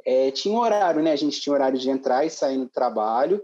é, 0.06 0.30
tinha 0.30 0.54
um 0.54 0.60
horário, 0.60 1.02
né? 1.02 1.14
A 1.14 1.16
gente 1.16 1.40
tinha 1.40 1.54
horário 1.54 1.80
de 1.80 1.90
entrar 1.90 2.26
e 2.26 2.30
sair 2.30 2.58
do 2.58 2.68
trabalho 2.68 3.42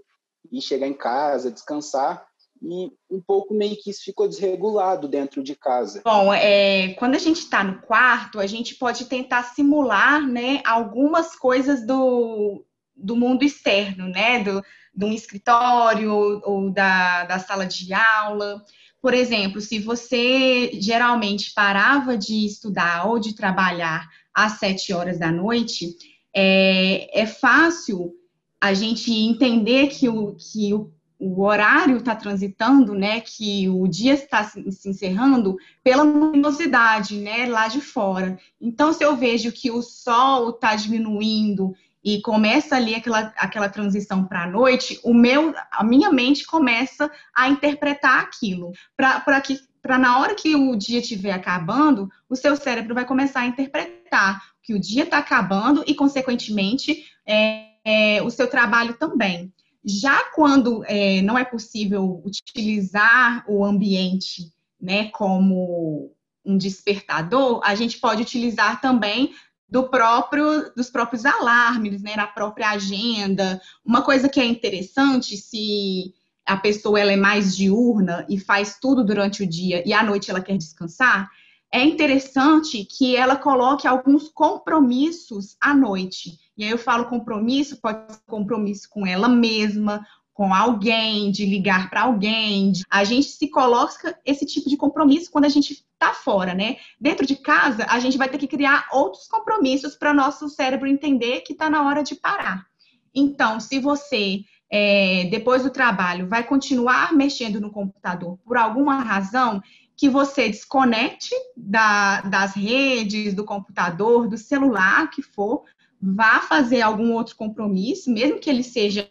e 0.51 0.61
chegar 0.61 0.85
em 0.85 0.93
casa, 0.93 1.49
descansar 1.49 2.25
e 2.61 2.91
um 3.09 3.21
pouco 3.25 3.53
meio 3.53 3.77
que 3.81 3.89
isso 3.89 4.03
ficou 4.03 4.27
desregulado 4.27 5.07
dentro 5.07 5.41
de 5.41 5.55
casa. 5.55 6.01
Bom, 6.03 6.33
é, 6.33 6.95
quando 6.95 7.15
a 7.15 7.19
gente 7.19 7.39
está 7.39 7.63
no 7.63 7.81
quarto, 7.83 8.37
a 8.37 8.47
gente 8.47 8.75
pode 8.75 9.05
tentar 9.05 9.43
simular, 9.43 10.27
né, 10.27 10.61
algumas 10.65 11.37
coisas 11.37 11.87
do, 11.87 12.65
do 12.93 13.15
mundo 13.15 13.43
externo, 13.43 14.09
né, 14.09 14.43
do, 14.43 14.61
de 14.93 15.05
um 15.05 15.11
escritório 15.11 16.11
ou 16.43 16.69
da, 16.69 17.25
da 17.25 17.39
sala 17.39 17.65
de 17.65 17.93
aula. 17.93 18.63
Por 19.01 19.13
exemplo, 19.13 19.59
se 19.59 19.79
você 19.79 20.71
geralmente 20.79 21.53
parava 21.53 22.17
de 22.17 22.45
estudar 22.45 23.07
ou 23.07 23.19
de 23.19 23.35
trabalhar 23.35 24.07
às 24.33 24.53
sete 24.53 24.93
horas 24.93 25.19
da 25.19 25.31
noite, 25.31 25.95
é, 26.33 27.21
é 27.21 27.25
fácil 27.25 28.13
a 28.59 28.73
gente 28.73 29.11
entender 29.11 29.87
que 29.87 30.07
o, 30.07 30.35
que 30.35 30.73
o, 30.73 30.89
o 31.19 31.43
horário 31.43 31.97
está 31.97 32.15
transitando, 32.15 32.93
né, 32.93 33.19
que 33.19 33.67
o 33.67 33.87
dia 33.87 34.13
está 34.13 34.43
se, 34.43 34.71
se 34.71 34.89
encerrando 34.89 35.57
pela 35.83 36.03
luminosidade, 36.03 37.17
né, 37.17 37.45
lá 37.45 37.67
de 37.67 37.81
fora. 37.81 38.39
Então, 38.59 38.93
se 38.93 39.03
eu 39.03 39.17
vejo 39.17 39.51
que 39.51 39.69
o 39.69 39.81
sol 39.81 40.51
está 40.51 40.75
diminuindo 40.75 41.73
e 42.03 42.21
começa 42.21 42.75
ali 42.75 42.93
aquela, 42.95 43.33
aquela 43.37 43.69
transição 43.69 44.25
para 44.25 44.43
a 44.43 44.47
noite, 44.47 44.99
o 45.03 45.13
meu, 45.13 45.53
a 45.71 45.83
minha 45.83 46.11
mente 46.11 46.45
começa 46.45 47.09
a 47.33 47.47
interpretar 47.47 48.19
aquilo, 48.19 48.71
para 48.97 49.41
que 49.41 49.57
para 49.81 49.97
na 49.97 50.19
hora 50.19 50.33
que 50.33 50.55
o 50.55 50.77
dia 50.77 50.99
estiver 50.99 51.33
acabando, 51.33 52.09
o 52.29 52.37
seu 52.37 52.55
cérebro 52.55 52.95
vai 52.95 53.05
começar 53.05 53.41
a 53.41 53.45
interpretar 53.45 54.41
que 54.61 54.73
o 54.73 54.79
dia 54.79 55.03
está 55.03 55.17
acabando 55.17 55.83
e, 55.85 55.93
consequentemente, 55.93 57.03
é, 57.25 57.65
é, 57.83 58.23
o 58.23 58.29
seu 58.29 58.47
trabalho 58.47 58.93
também. 58.93 59.53
Já 59.83 60.31
quando 60.33 60.85
é, 60.85 61.21
não 61.21 61.37
é 61.37 61.43
possível 61.43 62.23
utilizar 62.25 63.43
o 63.45 63.65
ambiente 63.65 64.53
né, 64.81 65.09
como 65.09 66.15
um 66.45 66.57
despertador, 66.57 67.59
a 67.61 67.75
gente 67.75 67.99
pode 67.99 68.21
utilizar 68.21 68.79
também 68.79 69.33
do 69.73 69.89
próprio, 69.89 70.71
dos 70.75 70.91
próprios 70.91 71.25
alarmes, 71.25 72.03
né, 72.03 72.15
na 72.15 72.27
própria 72.27 72.69
agenda. 72.69 73.59
Uma 73.83 74.03
coisa 74.03 74.29
que 74.29 74.39
é 74.39 74.45
interessante, 74.45 75.35
se 75.35 76.13
a 76.45 76.55
pessoa 76.55 76.99
ela 76.99 77.11
é 77.11 77.15
mais 77.15 77.57
diurna 77.57 78.23
e 78.29 78.39
faz 78.39 78.77
tudo 78.79 79.03
durante 79.03 79.41
o 79.41 79.49
dia 79.49 79.81
e 79.83 79.91
à 79.91 80.03
noite 80.03 80.29
ela 80.29 80.41
quer 80.41 80.57
descansar, 80.57 81.27
é 81.73 81.83
interessante 81.83 82.85
que 82.85 83.15
ela 83.15 83.35
coloque 83.35 83.87
alguns 83.87 84.29
compromissos 84.29 85.57
à 85.59 85.73
noite. 85.73 86.37
E 86.55 86.63
aí 86.63 86.69
eu 86.69 86.77
falo 86.77 87.05
compromisso, 87.05 87.81
pode 87.81 88.13
ser 88.13 88.21
compromisso 88.27 88.87
com 88.91 89.07
ela 89.07 89.27
mesma, 89.27 90.05
com 90.33 90.53
alguém, 90.53 91.31
de 91.31 91.45
ligar 91.45 91.89
para 91.89 92.03
alguém. 92.03 92.73
A 92.89 93.03
gente 93.03 93.27
se 93.27 93.47
coloca 93.49 94.17
esse 94.25 94.45
tipo 94.45 94.69
de 94.69 94.75
compromisso 94.75 95.31
quando 95.31 95.45
a 95.45 95.49
gente 95.49 95.73
está 95.73 96.13
fora, 96.13 96.53
né? 96.53 96.77
Dentro 96.99 97.25
de 97.25 97.35
casa, 97.35 97.85
a 97.87 97.99
gente 97.99 98.17
vai 98.17 98.27
ter 98.27 98.37
que 98.37 98.47
criar 98.47 98.87
outros 98.91 99.27
compromissos 99.27 99.95
para 99.95 100.13
nosso 100.13 100.49
cérebro 100.49 100.87
entender 100.87 101.41
que 101.41 101.53
está 101.53 101.69
na 101.69 101.87
hora 101.87 102.03
de 102.03 102.15
parar. 102.15 102.65
Então, 103.13 103.59
se 103.59 103.79
você, 103.79 104.41
é, 104.71 105.25
depois 105.29 105.63
do 105.63 105.69
trabalho, 105.69 106.27
vai 106.27 106.43
continuar 106.43 107.13
mexendo 107.13 107.61
no 107.61 107.71
computador 107.71 108.39
por 108.43 108.57
alguma 108.57 109.01
razão, 109.01 109.61
que 109.95 110.09
você 110.09 110.49
desconecte 110.49 111.33
da, 111.55 112.21
das 112.21 112.55
redes, 112.55 113.35
do 113.35 113.45
computador, 113.45 114.27
do 114.27 114.37
celular, 114.37 115.09
que 115.11 115.21
for, 115.21 115.63
vá 116.01 116.39
fazer 116.39 116.81
algum 116.81 117.13
outro 117.13 117.35
compromisso, 117.35 118.11
mesmo 118.11 118.39
que 118.39 118.49
ele 118.49 118.63
seja 118.63 119.09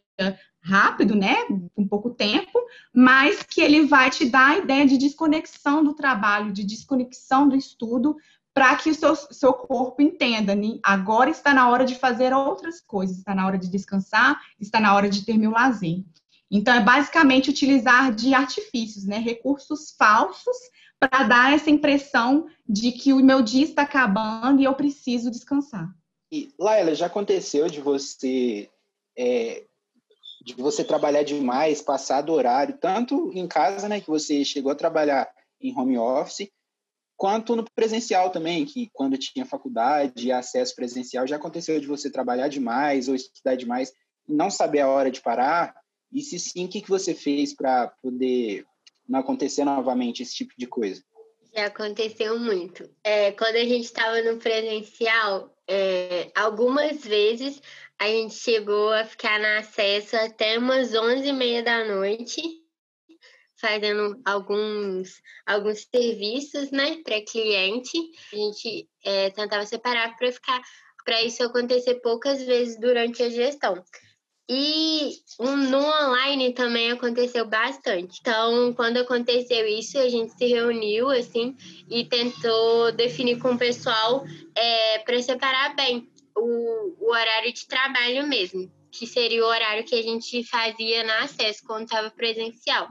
rápido, 0.63 1.15
né, 1.15 1.37
com 1.75 1.87
pouco 1.87 2.11
tempo, 2.11 2.59
mas 2.95 3.43
que 3.43 3.61
ele 3.61 3.87
vai 3.87 4.11
te 4.11 4.25
dar 4.25 4.51
a 4.51 4.59
ideia 4.59 4.87
de 4.87 4.97
desconexão 4.97 5.83
do 5.83 5.95
trabalho, 5.95 6.53
de 6.53 6.65
desconexão 6.65 7.49
do 7.49 7.57
estudo, 7.57 8.17
para 8.55 8.77
que 8.77 8.91
o 8.91 8.95
seu, 8.95 9.17
seu 9.17 9.53
corpo 9.53 10.03
entenda, 10.03 10.55
né? 10.55 10.79
agora 10.83 11.31
está 11.31 11.55
na 11.55 11.69
hora 11.71 11.85
de 11.85 11.95
fazer 11.95 12.33
outras 12.35 12.81
coisas, 12.81 13.19
está 13.19 13.35
na 13.35 13.47
hora 13.47 13.59
de 13.59 13.69
descansar, 13.69 14.41
está 14.61 14.79
na 14.79 14.95
hora 14.95 15.09
de 15.09 15.25
ter 15.25 15.39
meu 15.39 15.51
lazer. 15.51 16.05
Então, 16.51 16.75
é 16.75 16.81
basicamente 16.81 17.49
utilizar 17.49 18.15
de 18.15 18.35
artifícios, 18.35 19.07
né, 19.07 19.19
recursos 19.19 19.95
falsos, 19.99 20.57
para 21.01 21.25
dar 21.25 21.55
essa 21.55 21.71
impressão 21.71 22.47
de 22.69 22.93
que 22.93 23.13
o 23.13 23.25
meu 23.25 23.43
dia 23.43 23.65
está 23.65 23.83
acabando 23.83 24.61
e 24.61 24.65
eu 24.65 24.75
preciso 24.75 25.31
descansar. 25.31 25.91
E, 26.31 26.55
Laila, 26.59 26.95
já 26.95 27.07
aconteceu 27.07 27.69
de 27.69 27.81
você 27.81 28.71
é, 29.17 29.65
de 30.45 30.55
você 30.55 30.83
trabalhar 30.83 31.23
demais, 31.23 31.81
passar 31.81 32.23
do 32.23 32.33
horário, 32.33 32.77
tanto 32.79 33.31
em 33.35 33.47
casa, 33.47 33.89
né, 33.89 34.01
que 34.01 34.09
você 34.09 34.45
chegou 34.45 34.73
a 34.73 34.77
trabalhar 34.77 35.29
em 35.61 35.77
home 35.77 35.97
office, 35.97 36.51
quanto 37.17 37.55
no 37.55 37.65
presencial 37.75 38.31
também, 38.31 38.65
que 38.65 38.91
quando 38.93 39.17
tinha 39.17 39.47
faculdade 39.47 40.33
acesso 40.33 40.75
presencial, 40.75 41.27
já 41.27 41.37
aconteceu 41.37 41.79
de 41.79 41.87
você 41.87 42.11
trabalhar 42.11 42.49
demais 42.49 43.09
ou 43.09 43.15
estudar 43.15 43.55
demais 43.55 43.93
não 44.29 44.51
saber 44.51 44.81
a 44.81 44.89
hora 44.89 45.11
de 45.11 45.21
parar? 45.21 45.75
E 46.13 46.21
se 46.21 46.39
sim, 46.39 46.67
o 46.67 46.69
que, 46.69 46.81
que 46.81 46.91
você 46.91 47.15
fez 47.15 47.55
para 47.55 47.89
poder 48.03 48.65
não 49.09 49.21
acontecer 49.21 49.65
novamente 49.65 50.23
esse 50.23 50.35
tipo 50.35 50.53
de 50.59 50.67
coisa? 50.67 51.03
Já 51.55 51.67
aconteceu 51.67 52.39
muito. 52.39 52.89
É, 53.05 53.31
quando 53.33 53.57
a 53.57 53.65
gente 53.65 53.85
estava 53.85 54.21
no 54.23 54.39
presencial, 54.39 55.52
é, 55.69 56.31
algumas 56.35 57.05
vezes 57.05 57.61
a 57.99 58.07
gente 58.07 58.35
chegou 58.35 58.93
a 58.93 59.05
ficar 59.05 59.39
na 59.39 59.59
acesso 59.59 60.17
até 60.17 60.59
umas 60.59 60.95
11 60.95 61.29
e 61.29 61.33
meia 61.33 61.63
da 61.63 61.85
noite, 61.85 62.43
fazendo 63.57 64.21
alguns, 64.25 65.23
alguns 65.47 65.87
serviços 65.95 66.71
né, 66.73 67.01
para 67.05 67.25
cliente. 67.25 67.97
A 68.33 68.37
gente 68.37 68.89
é, 69.05 69.31
tentava 69.31 69.65
separar 69.65 70.17
para 70.17 70.33
ficar 70.33 70.61
para 71.05 71.23
isso 71.23 71.43
acontecer 71.43 71.97
poucas 71.97 72.43
vezes 72.43 72.79
durante 72.79 73.23
a 73.23 73.29
gestão. 73.29 73.83
E 74.55 75.17
no 75.41 75.79
online 75.79 76.53
também 76.53 76.91
aconteceu 76.91 77.47
bastante. 77.47 78.19
Então, 78.21 78.75
quando 78.75 78.99
aconteceu 78.99 79.67
isso, 79.67 79.99
a 79.99 80.11
gente 80.11 80.37
se 80.37 80.45
reuniu 80.45 81.09
assim 81.09 81.57
e 81.89 82.05
tentou 82.05 82.93
definir 82.93 83.39
com 83.39 83.55
o 83.55 83.59
pessoal 83.59 84.27
é, 84.55 84.99
para 84.99 85.23
separar 85.23 85.75
bem 85.75 86.07
o, 86.37 86.95
o 87.01 87.11
horário 87.11 87.51
de 87.51 87.67
trabalho 87.67 88.27
mesmo, 88.27 88.71
que 88.91 89.07
seria 89.07 89.43
o 89.43 89.49
horário 89.49 89.87
que 89.87 89.95
a 89.95 90.03
gente 90.03 90.45
fazia 90.45 91.03
na 91.03 91.21
acesso 91.21 91.63
quando 91.67 91.85
estava 91.85 92.11
presencial, 92.11 92.89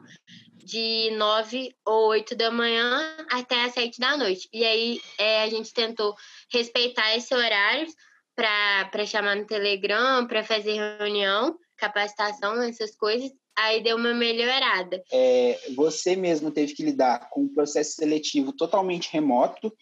de 0.65 1.12
9 1.12 1.75
ou 1.86 2.08
8 2.08 2.36
da 2.36 2.50
manhã 2.50 3.15
até 3.30 3.65
as 3.65 3.74
7 3.74 4.00
da 4.00 4.18
noite. 4.18 4.50
E 4.51 4.65
aí 4.65 5.00
é, 5.15 5.44
a 5.44 5.48
gente 5.48 5.72
tentou 5.72 6.15
respeitar 6.51 7.15
esse 7.15 7.36
horário 7.36 7.86
para 8.35 9.05
chamar 9.05 9.35
no 9.35 9.45
Telegram, 9.45 10.25
para 10.27 10.43
fazer 10.43 10.73
reunião, 10.73 11.57
capacitação, 11.77 12.61
essas 12.63 12.95
coisas. 12.95 13.31
Aí 13.55 13.83
deu 13.83 13.97
uma 13.97 14.13
melhorada. 14.13 15.03
É, 15.11 15.59
você 15.75 16.15
mesmo 16.15 16.51
teve 16.51 16.73
que 16.73 16.83
lidar 16.83 17.29
com 17.29 17.41
um 17.41 17.53
processo 17.53 17.91
seletivo 17.93 18.53
totalmente 18.53 19.11
remoto, 19.11 19.73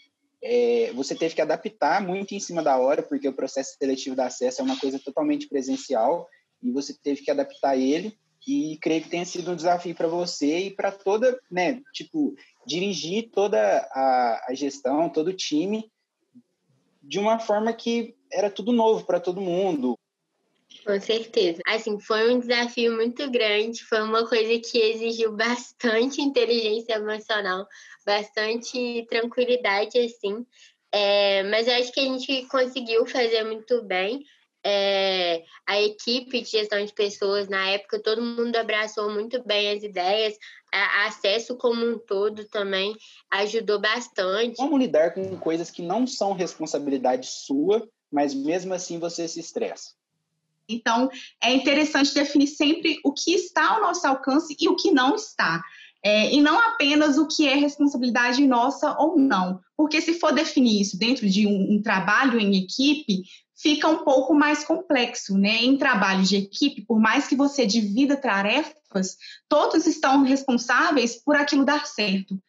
é, 0.42 0.92
você 0.94 1.14
teve 1.14 1.36
que 1.36 1.42
adaptar 1.42 2.02
muito 2.02 2.34
em 2.34 2.40
cima 2.40 2.64
da 2.64 2.78
hora, 2.78 3.04
porque 3.04 3.28
o 3.28 3.34
processo 3.34 3.76
seletivo 3.78 4.16
da 4.16 4.28
acesso 4.28 4.62
é 4.62 4.64
uma 4.64 4.80
coisa 4.80 5.00
totalmente 5.00 5.48
presencial 5.48 6.28
e 6.64 6.72
você 6.72 6.94
teve 6.94 7.22
que 7.22 7.32
adaptar 7.32 7.78
ele. 7.78 8.18
E 8.48 8.78
creio 8.82 9.04
que 9.04 9.10
tenha 9.10 9.26
sido 9.26 9.52
um 9.52 9.56
desafio 9.56 9.94
para 9.94 10.08
você 10.08 10.60
e 10.60 10.72
para 10.72 10.92
toda, 10.92 11.38
né, 11.52 11.82
tipo, 11.94 12.34
dirigir 12.66 13.30
toda 13.32 13.60
a, 13.92 14.46
a 14.48 14.54
gestão, 14.54 15.10
todo 15.10 15.28
o 15.28 15.36
time 15.36 15.92
de 17.10 17.18
uma 17.18 17.40
forma 17.40 17.74
que 17.74 18.16
era 18.32 18.52
tudo 18.52 18.72
novo 18.72 19.04
para 19.04 19.20
todo 19.20 19.42
mundo. 19.42 19.98
Com 20.86 21.00
certeza. 21.02 21.60
Assim, 21.66 22.00
foi 22.00 22.32
um 22.32 22.40
desafio 22.40 22.96
muito 22.96 23.30
grande, 23.32 23.84
foi 23.84 24.02
uma 24.04 24.28
coisa 24.30 24.60
que 24.60 24.78
exigiu 24.78 25.36
bastante 25.36 26.22
inteligência 26.22 26.94
emocional, 26.94 27.66
bastante 28.06 29.08
tranquilidade, 29.10 29.98
assim. 29.98 30.46
É, 30.92 31.42
mas 31.44 31.68
eu 31.68 31.74
acho 31.74 31.92
que 31.92 32.00
a 32.00 32.04
gente 32.04 32.46
conseguiu 32.46 33.06
fazer 33.08 33.44
muito 33.44 33.82
bem. 33.84 34.24
É, 34.64 35.44
a 35.66 35.82
equipe 35.82 36.42
de 36.42 36.50
gestão 36.50 36.84
de 36.84 36.92
pessoas, 36.94 37.48
na 37.48 37.70
época, 37.70 38.02
todo 38.02 38.22
mundo 38.22 38.56
abraçou 38.58 39.10
muito 39.10 39.42
bem 39.46 39.72
as 39.72 39.84
ideias, 39.84 40.36
a, 40.72 41.08
acesso 41.08 41.56
como 41.56 41.86
um 41.86 41.98
todo 41.98 42.46
também 42.46 42.96
ajudou 43.32 43.80
bastante. 43.80 44.58
Como 44.58 44.78
lidar 44.78 45.14
com 45.14 45.38
coisas 45.38 45.72
que 45.72 45.82
não 45.82 46.06
são 46.06 46.34
responsabilidade 46.34 47.28
sua, 47.28 47.88
mas 48.12 48.34
mesmo 48.34 48.74
assim 48.74 49.00
você 49.00 49.28
se 49.28 49.40
estressa? 49.40 49.92
Então, 50.68 51.10
é 51.42 51.52
interessante 51.54 52.14
definir 52.14 52.48
sempre 52.48 53.00
o 53.04 53.12
que 53.12 53.34
está 53.34 53.76
ao 53.76 53.82
nosso 53.82 54.06
alcance 54.06 54.56
e 54.60 54.70
o 54.70 54.76
que 54.76 54.92
não 54.92 55.16
está. 55.16 55.62
É, 56.04 56.34
e 56.34 56.42
não 56.42 56.58
apenas 56.60 57.18
o 57.18 57.28
que 57.28 57.48
é 57.48 57.56
responsabilidade 57.56 58.46
nossa 58.46 58.96
ou 59.00 59.18
não. 59.18 59.60
Porque 59.76 60.00
se 60.00 60.14
for 60.14 60.32
definir 60.32 60.80
isso 60.80 60.98
dentro 60.98 61.28
de 61.28 61.46
um, 61.46 61.74
um 61.74 61.82
trabalho 61.82 62.40
em 62.40 62.56
equipe, 62.56 63.24
fica 63.62 63.88
um 63.88 64.04
pouco 64.04 64.34
mais 64.34 64.64
complexo, 64.64 65.38
né? 65.38 65.64
Em 65.64 65.78
trabalho 65.78 66.24
de 66.24 66.38
equipe, 66.38 66.86
por 66.86 67.00
mais 67.00 67.28
que 67.28 67.36
você 67.36 67.66
divida 67.66 68.16
tarefas, 68.16 69.18
todos 69.48 69.86
estão 69.86 70.24
responsáveis 70.24 71.22
por 71.22 71.36
aquilo 71.36 71.66
dar 71.66 71.86
certo. 71.86 72.40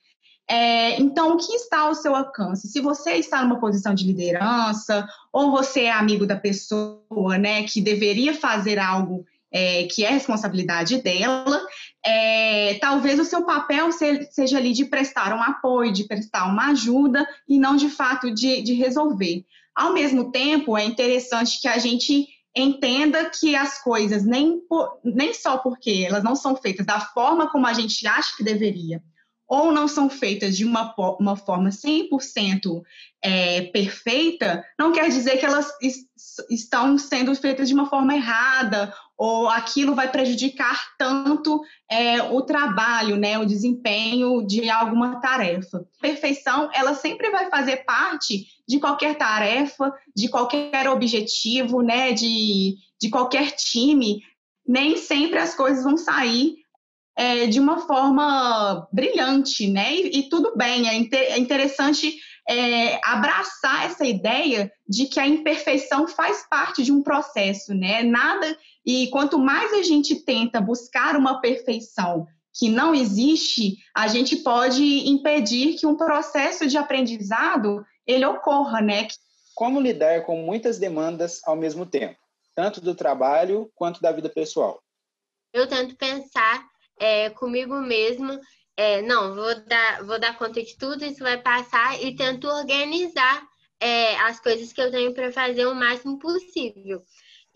É, 0.49 1.00
então, 1.00 1.35
o 1.35 1.37
que 1.37 1.52
está 1.52 1.81
ao 1.81 1.95
seu 1.95 2.14
alcance? 2.14 2.69
Se 2.69 2.81
você 2.81 3.12
está 3.12 3.43
numa 3.43 3.61
posição 3.61 3.95
de 3.95 4.05
liderança, 4.05 5.07
ou 5.33 5.50
você 5.50 5.83
é 5.83 5.93
amigo 5.93 6.26
da 6.26 6.37
pessoa, 6.37 7.38
né, 7.38 7.62
que 7.64 7.81
deveria 7.81 8.35
fazer 8.35 8.79
algo 8.79 9.25
é, 9.52 9.85
que 9.85 10.05
é 10.05 10.11
responsabilidade 10.11 11.02
dela, 11.02 11.61
é, 12.05 12.75
talvez 12.81 13.19
o 13.19 13.25
seu 13.25 13.45
papel 13.45 13.90
seja 13.93 14.59
ali 14.59 14.73
de 14.73 14.85
prestar 14.85 15.33
um 15.35 15.43
apoio, 15.43 15.93
de 15.93 16.05
prestar 16.05 16.47
uma 16.47 16.71
ajuda 16.71 17.26
e 17.49 17.59
não 17.59 17.76
de 17.76 17.88
fato 17.88 18.33
de, 18.33 18.62
de 18.62 18.75
resolver. 18.75 19.45
Ao 19.81 19.95
mesmo 19.95 20.31
tempo, 20.31 20.77
é 20.77 20.85
interessante 20.85 21.59
que 21.59 21.67
a 21.67 21.79
gente 21.79 22.29
entenda 22.55 23.31
que 23.31 23.57
as 23.57 23.83
coisas, 23.83 24.23
nem, 24.27 24.61
por, 24.69 25.01
nem 25.03 25.33
só 25.33 25.57
porque 25.57 26.05
elas 26.07 26.23
não 26.23 26.37
são 26.37 26.55
feitas 26.55 26.85
da 26.85 27.01
forma 27.01 27.51
como 27.51 27.67
a 27.67 27.73
gente 27.73 28.07
acha 28.07 28.37
que 28.37 28.45
deveria, 28.45 29.03
ou 29.49 29.73
não 29.73 29.89
são 29.89 30.11
feitas 30.11 30.55
de 30.55 30.67
uma, 30.67 30.95
uma 31.19 31.35
forma 31.35 31.71
100% 31.71 32.83
é, 33.23 33.63
perfeita, 33.63 34.63
não 34.79 34.93
quer 34.93 35.09
dizer 35.09 35.39
que 35.39 35.47
elas 35.47 35.73
estão 36.51 36.99
sendo 36.99 37.35
feitas 37.35 37.67
de 37.67 37.73
uma 37.73 37.89
forma 37.89 38.15
errada 38.15 38.95
ou 39.21 39.50
aquilo 39.50 39.95
vai 39.95 40.11
prejudicar 40.11 40.97
tanto 40.97 41.61
é, 41.91 42.23
o 42.23 42.41
trabalho, 42.41 43.19
né, 43.19 43.39
o 43.39 43.45
desempenho 43.45 44.43
de 44.47 44.71
alguma 44.71 45.21
tarefa. 45.21 45.87
Perfeição, 46.00 46.71
ela 46.73 46.95
sempre 46.95 47.29
vai 47.31 47.50
fazer 47.50 47.85
parte 47.85 48.47
de 48.67 48.81
qualquer 48.81 49.19
tarefa, 49.19 49.93
de 50.17 50.27
qualquer 50.31 50.89
objetivo, 50.89 51.83
né, 51.83 52.15
de, 52.15 52.77
de 52.99 53.11
qualquer 53.11 53.50
time. 53.50 54.23
Nem 54.67 54.97
sempre 54.97 55.39
as 55.39 55.55
coisas 55.55 55.85
vão 55.85 55.99
sair 55.99 56.55
é, 57.21 57.47
de 57.47 57.61
uma 57.61 57.87
forma 57.87 58.89
brilhante, 58.91 59.69
né? 59.69 59.95
E, 59.95 60.21
e 60.21 60.29
tudo 60.31 60.57
bem, 60.57 60.89
é, 60.89 60.95
inter, 60.95 61.21
é 61.33 61.39
interessante 61.39 62.19
é, 62.49 62.99
abraçar 63.05 63.85
essa 63.85 64.07
ideia 64.07 64.73
de 64.89 65.05
que 65.05 65.21
a 65.21 65.29
imperfeição 65.29 66.09
faz 66.09 66.49
parte 66.49 66.83
de 66.83 66.91
um 66.91 67.03
processo, 67.03 67.75
né? 67.75 68.03
Nada 68.03 68.57
e 68.87 69.09
quanto 69.09 69.39
mais 69.39 69.71
a 69.75 69.83
gente 69.83 70.25
tenta 70.25 70.62
buscar 70.62 71.15
uma 71.15 71.43
perfeição 71.43 72.27
que 72.59 72.71
não 72.71 72.95
existe, 72.95 73.77
a 73.95 74.09
gente 74.09 74.37
pode 74.37 74.83
impedir 75.07 75.75
que 75.75 75.87
um 75.87 75.99
processo 75.99 76.67
de 76.67 76.79
aprendizado 76.79 77.85
ele 78.07 78.25
ocorra, 78.25 78.81
né? 78.81 79.07
Como 79.55 79.79
lidar 79.79 80.23
com 80.23 80.39
muitas 80.39 80.79
demandas 80.79 81.43
ao 81.45 81.55
mesmo 81.55 81.85
tempo, 81.85 82.17
tanto 82.55 82.81
do 82.81 82.95
trabalho 82.95 83.71
quanto 83.75 84.00
da 84.00 84.11
vida 84.11 84.31
pessoal? 84.31 84.83
Eu 85.53 85.67
tento 85.67 85.95
pensar 85.97 86.71
é, 87.00 87.30
comigo 87.30 87.75
mesmo, 87.80 88.38
é, 88.76 89.02
não, 89.02 89.35
vou 89.35 89.54
dar, 89.66 90.04
vou 90.04 90.19
dar 90.19 90.38
conta 90.38 90.62
de 90.62 90.76
tudo, 90.76 91.04
isso 91.04 91.21
vai 91.21 91.40
passar 91.40 92.00
e 92.02 92.14
tento 92.14 92.47
organizar 92.47 93.42
é, 93.81 94.16
as 94.20 94.38
coisas 94.38 94.72
que 94.72 94.81
eu 94.81 94.90
tenho 94.90 95.14
para 95.14 95.33
fazer 95.33 95.66
o 95.66 95.75
máximo 95.75 96.18
possível. 96.18 97.03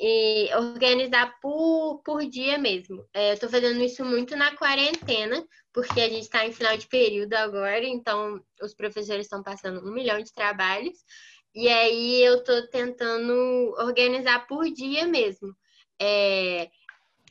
E 0.01 0.51
organizar 0.57 1.39
por, 1.41 2.03
por 2.05 2.29
dia 2.29 2.59
mesmo. 2.59 3.07
É, 3.15 3.31
eu 3.31 3.35
estou 3.35 3.49
fazendo 3.49 3.81
isso 3.81 4.05
muito 4.05 4.35
na 4.35 4.57
quarentena, 4.57 5.47
porque 5.73 6.01
a 6.01 6.09
gente 6.09 6.23
está 6.23 6.45
em 6.45 6.53
final 6.53 6.77
de 6.77 6.89
período 6.89 7.35
agora, 7.35 7.85
então 7.85 8.43
os 8.61 8.75
professores 8.75 9.27
estão 9.27 9.43
passando 9.43 9.87
um 9.87 9.93
milhão 9.93 10.21
de 10.21 10.33
trabalhos. 10.33 10.99
E 11.55 11.69
aí 11.69 12.25
eu 12.25 12.39
estou 12.39 12.67
tentando 12.69 13.33
organizar 13.79 14.47
por 14.49 14.65
dia 14.65 15.07
mesmo. 15.07 15.55
É, 16.01 16.69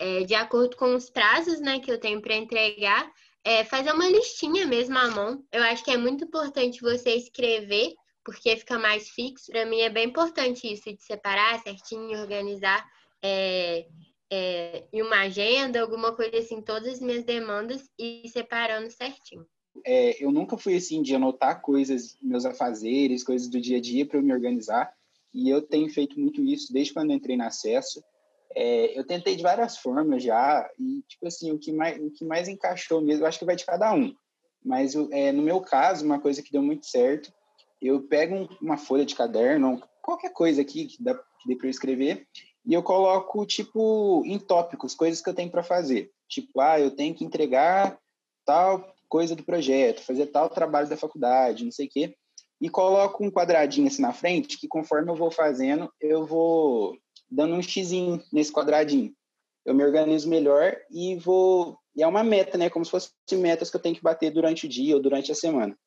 é, 0.03 0.23
de 0.25 0.35
acordo 0.35 0.75
com 0.75 0.93
os 0.95 1.09
prazos 1.09 1.61
né, 1.61 1.79
que 1.79 1.89
eu 1.89 1.97
tenho 1.97 2.21
para 2.21 2.35
entregar, 2.35 3.09
é, 3.41 3.63
fazer 3.63 3.93
uma 3.93 4.09
listinha 4.09 4.65
mesmo 4.65 4.97
à 4.97 5.09
mão. 5.09 5.41
Eu 5.49 5.63
acho 5.63 5.81
que 5.81 5.91
é 5.91 5.97
muito 5.97 6.25
importante 6.25 6.81
você 6.81 7.11
escrever, 7.15 7.93
porque 8.25 8.57
fica 8.57 8.77
mais 8.77 9.09
fixo. 9.09 9.49
Para 9.49 9.65
mim 9.65 9.79
é 9.79 9.89
bem 9.89 10.07
importante 10.09 10.71
isso, 10.71 10.93
de 10.93 11.01
separar 11.01 11.63
certinho, 11.63 12.19
organizar 12.19 12.85
é, 13.23 13.87
é, 14.29 14.83
em 14.91 15.01
uma 15.01 15.21
agenda, 15.21 15.81
alguma 15.81 16.13
coisa 16.13 16.37
assim, 16.37 16.61
todas 16.61 16.95
as 16.95 16.99
minhas 16.99 17.23
demandas 17.23 17.89
e 17.97 18.27
separando 18.27 18.91
certinho. 18.91 19.45
É, 19.85 20.21
eu 20.21 20.33
nunca 20.33 20.57
fui 20.57 20.75
assim 20.75 21.01
de 21.01 21.15
anotar 21.15 21.61
coisas, 21.61 22.17
meus 22.21 22.43
afazeres, 22.43 23.23
coisas 23.23 23.47
do 23.47 23.59
dia 23.59 23.77
a 23.77 23.81
dia 23.81 24.05
para 24.05 24.19
eu 24.19 24.23
me 24.23 24.33
organizar. 24.33 24.93
E 25.33 25.49
eu 25.49 25.61
tenho 25.61 25.89
feito 25.89 26.19
muito 26.19 26.43
isso 26.43 26.73
desde 26.73 26.93
quando 26.93 27.13
entrei 27.13 27.37
na 27.37 27.47
Acesso. 27.47 28.03
É, 28.55 28.97
eu 28.97 29.05
tentei 29.05 29.35
de 29.35 29.43
várias 29.43 29.77
formas 29.77 30.23
já, 30.23 30.69
e, 30.79 31.01
tipo 31.07 31.27
assim, 31.27 31.51
o 31.51 31.59
que 31.59 31.71
mais, 31.71 31.99
o 31.99 32.11
que 32.11 32.23
mais 32.23 32.47
encaixou 32.47 33.01
mesmo, 33.01 33.23
eu 33.23 33.27
acho 33.27 33.39
que 33.39 33.45
vai 33.45 33.55
de 33.55 33.65
cada 33.65 33.93
um. 33.93 34.13
Mas, 34.63 34.95
é, 35.11 35.31
no 35.31 35.41
meu 35.41 35.59
caso, 35.61 36.05
uma 36.05 36.19
coisa 36.19 36.41
que 36.41 36.51
deu 36.51 36.61
muito 36.61 36.85
certo, 36.85 37.33
eu 37.81 38.01
pego 38.01 38.47
uma 38.61 38.77
folha 38.77 39.05
de 39.05 39.15
caderno, 39.15 39.81
qualquer 40.01 40.31
coisa 40.31 40.61
aqui 40.61 40.85
que, 40.85 41.03
dá, 41.03 41.15
que 41.15 41.47
dê 41.47 41.55
para 41.55 41.67
eu 41.67 41.71
escrever, 41.71 42.27
e 42.65 42.73
eu 42.73 42.81
coloco, 42.81 43.45
tipo, 43.45 44.23
em 44.25 44.39
tópicos, 44.39 44.95
coisas 44.95 45.21
que 45.21 45.29
eu 45.29 45.33
tenho 45.33 45.51
para 45.51 45.63
fazer. 45.63 46.11
Tipo, 46.29 46.61
ah, 46.61 46.79
eu 46.79 46.91
tenho 46.91 47.13
que 47.13 47.25
entregar 47.25 47.99
tal 48.45 48.93
coisa 49.09 49.35
do 49.35 49.43
projeto, 49.43 50.01
fazer 50.01 50.27
tal 50.27 50.49
trabalho 50.49 50.87
da 50.87 50.97
faculdade, 50.97 51.65
não 51.65 51.71
sei 51.71 51.87
o 51.87 51.89
quê. 51.89 52.15
E 52.61 52.69
coloco 52.69 53.23
um 53.23 53.29
quadradinho 53.29 53.87
assim 53.87 54.01
na 54.01 54.13
frente, 54.13 54.57
que 54.57 54.67
conforme 54.67 55.11
eu 55.11 55.15
vou 55.15 55.29
fazendo, 55.29 55.91
eu 55.99 56.25
vou 56.25 56.97
dando 57.33 57.55
um 57.55 57.61
xizinho 57.61 58.23
nesse 58.31 58.51
quadradinho. 58.51 59.13
Eu 59.65 59.73
me 59.73 59.83
organizo 59.83 60.29
melhor 60.29 60.75
e 60.91 61.15
vou. 61.15 61.77
E 61.95 62.03
é 62.03 62.07
uma 62.07 62.23
meta, 62.23 62.57
né? 62.57 62.69
Como 62.69 62.83
se 62.83 62.91
fossem 62.91 63.11
metas 63.33 63.69
que 63.69 63.77
eu 63.77 63.81
tenho 63.81 63.95
que 63.95 64.03
bater 64.03 64.31
durante 64.31 64.65
o 64.65 64.69
dia 64.69 64.95
ou 64.95 65.01
durante 65.01 65.31
a 65.31 65.35
semana. 65.35 65.77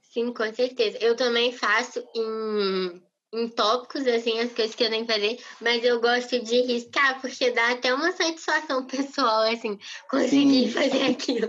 Sim, 0.00 0.32
com 0.32 0.52
certeza. 0.52 0.98
Eu 1.00 1.14
também 1.14 1.52
faço 1.52 2.02
em, 2.14 3.02
em 3.34 3.48
tópicos, 3.48 4.06
assim, 4.06 4.38
as 4.40 4.52
coisas 4.52 4.74
que 4.74 4.84
eu 4.84 4.90
tenho 4.90 5.06
que 5.06 5.12
fazer, 5.12 5.38
mas 5.60 5.84
eu 5.84 6.00
gosto 6.00 6.42
de 6.42 6.62
riscar, 6.62 7.20
porque 7.20 7.50
dá 7.50 7.72
até 7.72 7.94
uma 7.94 8.10
satisfação 8.12 8.86
pessoal, 8.86 9.42
assim, 9.42 9.78
conseguir 10.08 10.68
Sim. 10.68 10.70
fazer 10.70 11.02
aquilo. 11.02 11.48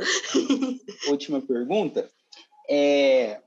Última 1.10 1.42
pergunta. 1.42 2.10
É, 2.70 3.42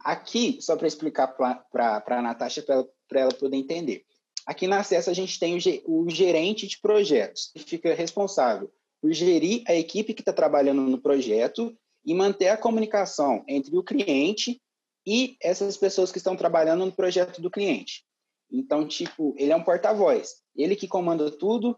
aqui, 0.00 0.58
só 0.60 0.76
para 0.76 0.86
explicar 0.86 1.28
para 1.28 2.04
a 2.06 2.22
Natasha, 2.22 2.62
para 2.62 3.20
ela 3.20 3.34
poder 3.34 3.56
entender. 3.56 4.04
Aqui 4.46 4.68
na 4.68 4.78
Acesso 4.78 5.10
a 5.10 5.14
gente 5.14 5.38
tem 5.40 5.58
o 5.84 6.08
gerente 6.08 6.66
de 6.66 6.78
projetos, 6.80 7.50
que 7.52 7.64
fica 7.64 7.92
responsável 7.94 8.70
por 9.02 9.12
gerir 9.12 9.62
a 9.66 9.74
equipe 9.74 10.14
que 10.14 10.22
está 10.22 10.32
trabalhando 10.32 10.82
no 10.82 11.00
projeto 11.00 11.76
e 12.04 12.14
manter 12.14 12.48
a 12.48 12.56
comunicação 12.56 13.44
entre 13.48 13.76
o 13.76 13.82
cliente 13.82 14.62
e 15.04 15.36
essas 15.42 15.76
pessoas 15.76 16.12
que 16.12 16.18
estão 16.18 16.36
trabalhando 16.36 16.86
no 16.86 16.92
projeto 16.92 17.42
do 17.42 17.50
cliente. 17.50 18.04
Então, 18.50 18.86
tipo, 18.86 19.34
ele 19.36 19.52
é 19.52 19.56
um 19.56 19.62
porta-voz. 19.62 20.36
Ele 20.54 20.76
que 20.76 20.86
comanda 20.86 21.30
tudo 21.30 21.76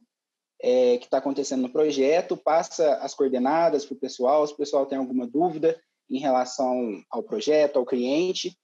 é, 0.61 0.99
que 0.99 1.05
está 1.05 1.19
acontecendo 1.19 1.63
no 1.63 1.73
projeto, 1.73 2.37
passa 2.37 2.97
as 2.97 3.15
coordenadas 3.15 3.85
para 3.85 3.95
o 3.95 3.99
pessoal, 4.01 4.47
se 4.47 4.53
o 4.53 4.57
pessoal 4.57 4.87
tem 4.87 4.99
alguma 4.99 5.27
dúvida 5.27 5.81
em 6.11 6.19
relação 6.19 7.03
ao 7.11 7.23
projeto, 7.23 7.79
ao 7.79 7.87
cliente, 7.87 8.57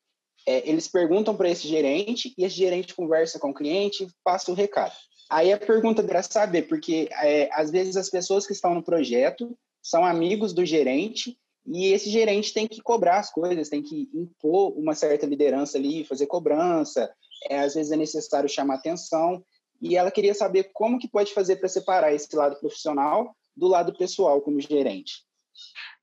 é, 0.47 0.69
eles 0.69 0.89
perguntam 0.89 1.37
para 1.37 1.49
esse 1.49 1.67
gerente 1.67 2.35
e 2.37 2.45
esse 2.45 2.57
gerente 2.57 2.95
conversa 2.95 3.39
com 3.39 3.51
o 3.51 3.55
cliente 3.55 4.05
e 4.05 4.09
passa 4.23 4.51
o 4.51 4.55
recado. 4.55 4.95
Aí 5.31 5.53
a 5.53 5.59
pergunta 5.59 6.03
para 6.03 6.23
saber, 6.23 6.63
porque 6.63 7.09
é, 7.13 7.49
às 7.53 7.71
vezes 7.71 7.97
as 7.97 8.11
pessoas 8.11 8.47
que 8.47 8.53
estão 8.53 8.75
no 8.75 8.83
projeto 8.83 9.57
são 9.83 10.05
amigos 10.05 10.53
do 10.53 10.65
gerente 10.65 11.39
e 11.67 11.93
esse 11.93 12.11
gerente 12.11 12.53
tem 12.53 12.69
que 12.69 12.83
cobrar 12.83 13.19
as 13.19 13.33
coisas, 13.33 13.71
tem 13.71 13.83
que 13.83 14.09
impor 14.13 14.79
uma 14.79 14.95
certa 14.95 15.27
liderança 15.27 15.79
ali, 15.79 16.05
fazer 16.05 16.27
cobrança, 16.27 17.11
é, 17.49 17.61
às 17.61 17.75
vezes 17.75 17.91
é 17.91 17.97
necessário 17.97 18.49
chamar 18.49 18.75
atenção. 18.75 19.43
E 19.81 19.97
ela 19.97 20.11
queria 20.11 20.35
saber 20.35 20.71
como 20.73 20.99
que 20.99 21.09
pode 21.09 21.33
fazer 21.33 21.57
para 21.57 21.69
separar 21.69 22.13
esse 22.13 22.35
lado 22.37 22.57
profissional 22.61 23.35
do 23.57 23.67
lado 23.67 23.97
pessoal 23.97 24.41
como 24.43 24.61
gerente. 24.61 25.24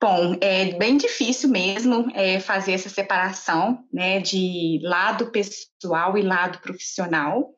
Bom, 0.01 0.35
é 0.41 0.73
bem 0.73 0.97
difícil 0.97 1.49
mesmo 1.49 2.09
é, 2.15 2.39
fazer 2.39 2.71
essa 2.71 2.89
separação 2.89 3.83
né, 3.93 4.19
de 4.19 4.79
lado 4.81 5.31
pessoal 5.31 6.17
e 6.17 6.23
lado 6.23 6.59
profissional. 6.59 7.53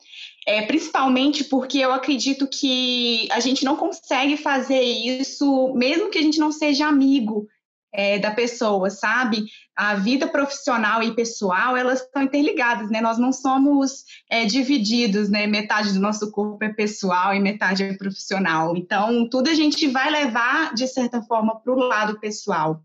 é, 0.46 0.62
principalmente 0.64 1.46
porque 1.46 1.80
eu 1.80 1.94
acredito 1.94 2.48
que 2.48 3.30
a 3.32 3.40
gente 3.40 3.64
não 3.64 3.78
consegue 3.78 4.36
fazer 4.36 4.82
isso, 4.82 5.74
mesmo 5.74 6.10
que 6.10 6.20
a 6.20 6.22
gente 6.22 6.38
não 6.38 6.52
seja 6.52 6.86
amigo 6.86 7.48
é, 7.94 8.18
da 8.18 8.32
pessoa, 8.32 8.90
sabe? 8.90 9.46
A 9.76 9.96
vida 9.96 10.28
profissional 10.28 11.04
e 11.04 11.16
pessoal, 11.16 11.78
elas 11.78 12.02
estão 12.02 12.24
interligadas, 12.24 12.90
né? 12.90 13.00
Nós 13.00 13.20
não 13.20 13.32
somos 13.32 14.04
é, 14.30 14.46
divididos, 14.46 15.30
né? 15.30 15.46
Metade 15.46 15.94
do 15.94 16.00
nosso 16.00 16.32
corpo 16.32 16.64
é 16.64 16.70
pessoal 16.70 17.36
e 17.36 17.40
metade 17.40 17.84
é 17.84 17.94
profissional. 17.94 18.76
Então, 18.76 19.30
tudo 19.30 19.50
a 19.50 19.54
gente 19.54 19.88
vai 19.88 20.10
levar, 20.10 20.74
de 20.74 20.88
certa 20.88 21.22
forma, 21.22 21.60
para 21.60 21.72
o 21.72 21.78
lado 21.78 22.20
pessoal. 22.20 22.84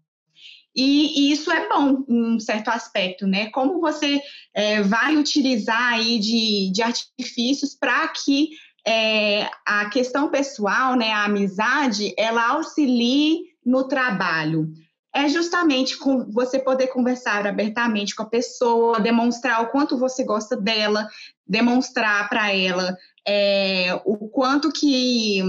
E, 0.77 1.29
e, 1.29 1.33
isso 1.33 1.51
é 1.51 1.69
bom 1.69 2.05
um 2.09 2.39
certo 2.39 2.69
aspecto, 2.69 3.27
né? 3.27 3.49
Como 3.51 3.81
você 3.81 4.21
é, 4.55 4.83
vai 4.83 5.17
utilizar 5.17 5.95
aí 5.95 6.19
de, 6.19 6.71
de 6.73 6.83
artifícios 6.83 7.75
para 7.75 8.07
que 8.09 8.51
é, 8.87 9.51
a 9.67 9.91
questão 9.91 10.29
pessoal, 10.29 10.95
né, 10.95 11.13
a 11.13 11.25
amizade, 11.25 12.15
ela 12.17 12.51
auxilie 12.51 13.41
no 13.65 13.89
trabalho. 13.89 14.71
É 15.19 15.29
justamente 15.29 15.97
com 15.97 16.31
você 16.31 16.61
poder 16.61 16.87
conversar 16.87 17.45
abertamente 17.45 18.15
com 18.15 18.23
a 18.23 18.29
pessoa, 18.29 19.01
demonstrar 19.01 19.61
o 19.63 19.67
quanto 19.67 19.99
você 19.99 20.23
gosta 20.23 20.57
dela, 20.57 21.09
demonstrar 21.45 22.29
para 22.29 22.55
ela 22.55 22.97
é, 23.27 24.01
o 24.05 24.29
quanto 24.29 24.71
que 24.71 25.43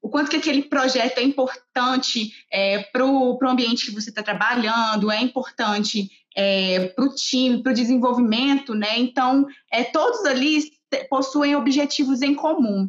o 0.00 0.08
quanto 0.08 0.30
que 0.30 0.36
aquele 0.36 0.62
projeto 0.62 1.18
é 1.18 1.24
importante 1.24 2.32
é, 2.52 2.84
para 2.84 3.04
o 3.04 3.36
ambiente 3.42 3.86
que 3.86 3.92
você 3.92 4.10
está 4.10 4.22
trabalhando, 4.22 5.10
é 5.10 5.20
importante 5.20 6.08
é, 6.36 6.86
para 6.90 7.04
o 7.04 7.12
time, 7.12 7.64
para 7.64 7.72
o 7.72 7.74
desenvolvimento, 7.74 8.76
né? 8.76 8.96
Então, 8.96 9.44
é, 9.72 9.82
todos 9.82 10.24
ali 10.24 10.70
possuem 11.10 11.56
objetivos 11.56 12.22
em 12.22 12.34
comum. 12.34 12.88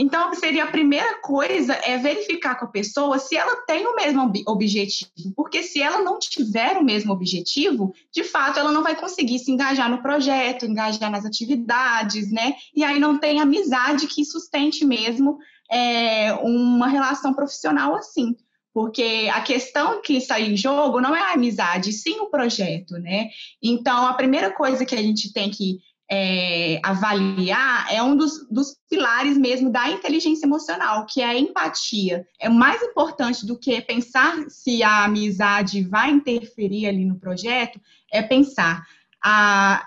Então, 0.00 0.34
seria 0.34 0.64
a 0.64 0.70
primeira 0.70 1.20
coisa 1.20 1.74
é 1.74 1.98
verificar 1.98 2.58
com 2.58 2.64
a 2.64 2.68
pessoa 2.68 3.18
se 3.18 3.36
ela 3.36 3.54
tem 3.66 3.86
o 3.86 3.94
mesmo 3.94 4.32
objetivo, 4.46 5.10
porque 5.36 5.62
se 5.62 5.82
ela 5.82 6.00
não 6.00 6.18
tiver 6.18 6.78
o 6.78 6.82
mesmo 6.82 7.12
objetivo, 7.12 7.92
de 8.10 8.24
fato 8.24 8.58
ela 8.58 8.72
não 8.72 8.82
vai 8.82 8.96
conseguir 8.96 9.38
se 9.38 9.52
engajar 9.52 9.90
no 9.90 10.00
projeto, 10.00 10.64
engajar 10.64 11.10
nas 11.10 11.26
atividades, 11.26 12.32
né? 12.32 12.54
E 12.74 12.82
aí 12.82 12.98
não 12.98 13.18
tem 13.18 13.42
amizade 13.42 14.06
que 14.06 14.24
sustente 14.24 14.86
mesmo 14.86 15.36
é, 15.70 16.32
uma 16.32 16.88
relação 16.88 17.34
profissional 17.34 17.94
assim. 17.94 18.34
Porque 18.72 19.28
a 19.30 19.42
questão 19.42 20.00
que 20.00 20.14
está 20.14 20.40
em 20.40 20.56
jogo 20.56 21.00
não 21.00 21.14
é 21.14 21.20
a 21.20 21.32
amizade, 21.34 21.92
sim 21.92 22.20
o 22.20 22.30
projeto, 22.30 22.94
né? 22.94 23.28
Então, 23.62 24.06
a 24.06 24.14
primeira 24.14 24.50
coisa 24.50 24.86
que 24.86 24.94
a 24.94 25.02
gente 25.02 25.30
tem 25.32 25.50
que 25.50 25.80
é, 26.10 26.80
avaliar 26.82 27.86
é 27.88 28.02
um 28.02 28.16
dos, 28.16 28.44
dos, 28.50 28.76
pilares 28.90 29.38
mesmo 29.38 29.70
da 29.70 29.88
inteligência 29.88 30.44
emocional, 30.44 31.06
que 31.06 31.20
é 31.20 31.26
a 31.26 31.38
empatia. 31.38 32.26
É 32.40 32.48
mais 32.48 32.82
importante 32.82 33.46
do 33.46 33.56
que 33.56 33.80
pensar 33.80 34.36
se 34.48 34.82
a 34.82 35.04
amizade 35.04 35.84
vai 35.84 36.10
interferir 36.10 36.88
ali 36.88 37.04
no 37.04 37.16
projeto, 37.16 37.80
é 38.12 38.20
pensar 38.20 38.84
a, 39.22 39.86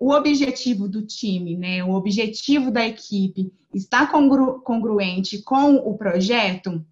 o 0.00 0.12
objetivo 0.12 0.88
do 0.88 1.04
time, 1.04 1.56
né, 1.56 1.82
o 1.82 1.90
objetivo 1.94 2.70
da 2.70 2.86
equipe 2.86 3.52
está 3.74 4.06
congru 4.06 4.60
congruente 4.60 5.42
com 5.42 5.74
o 5.74 5.98
projeto? 5.98 6.84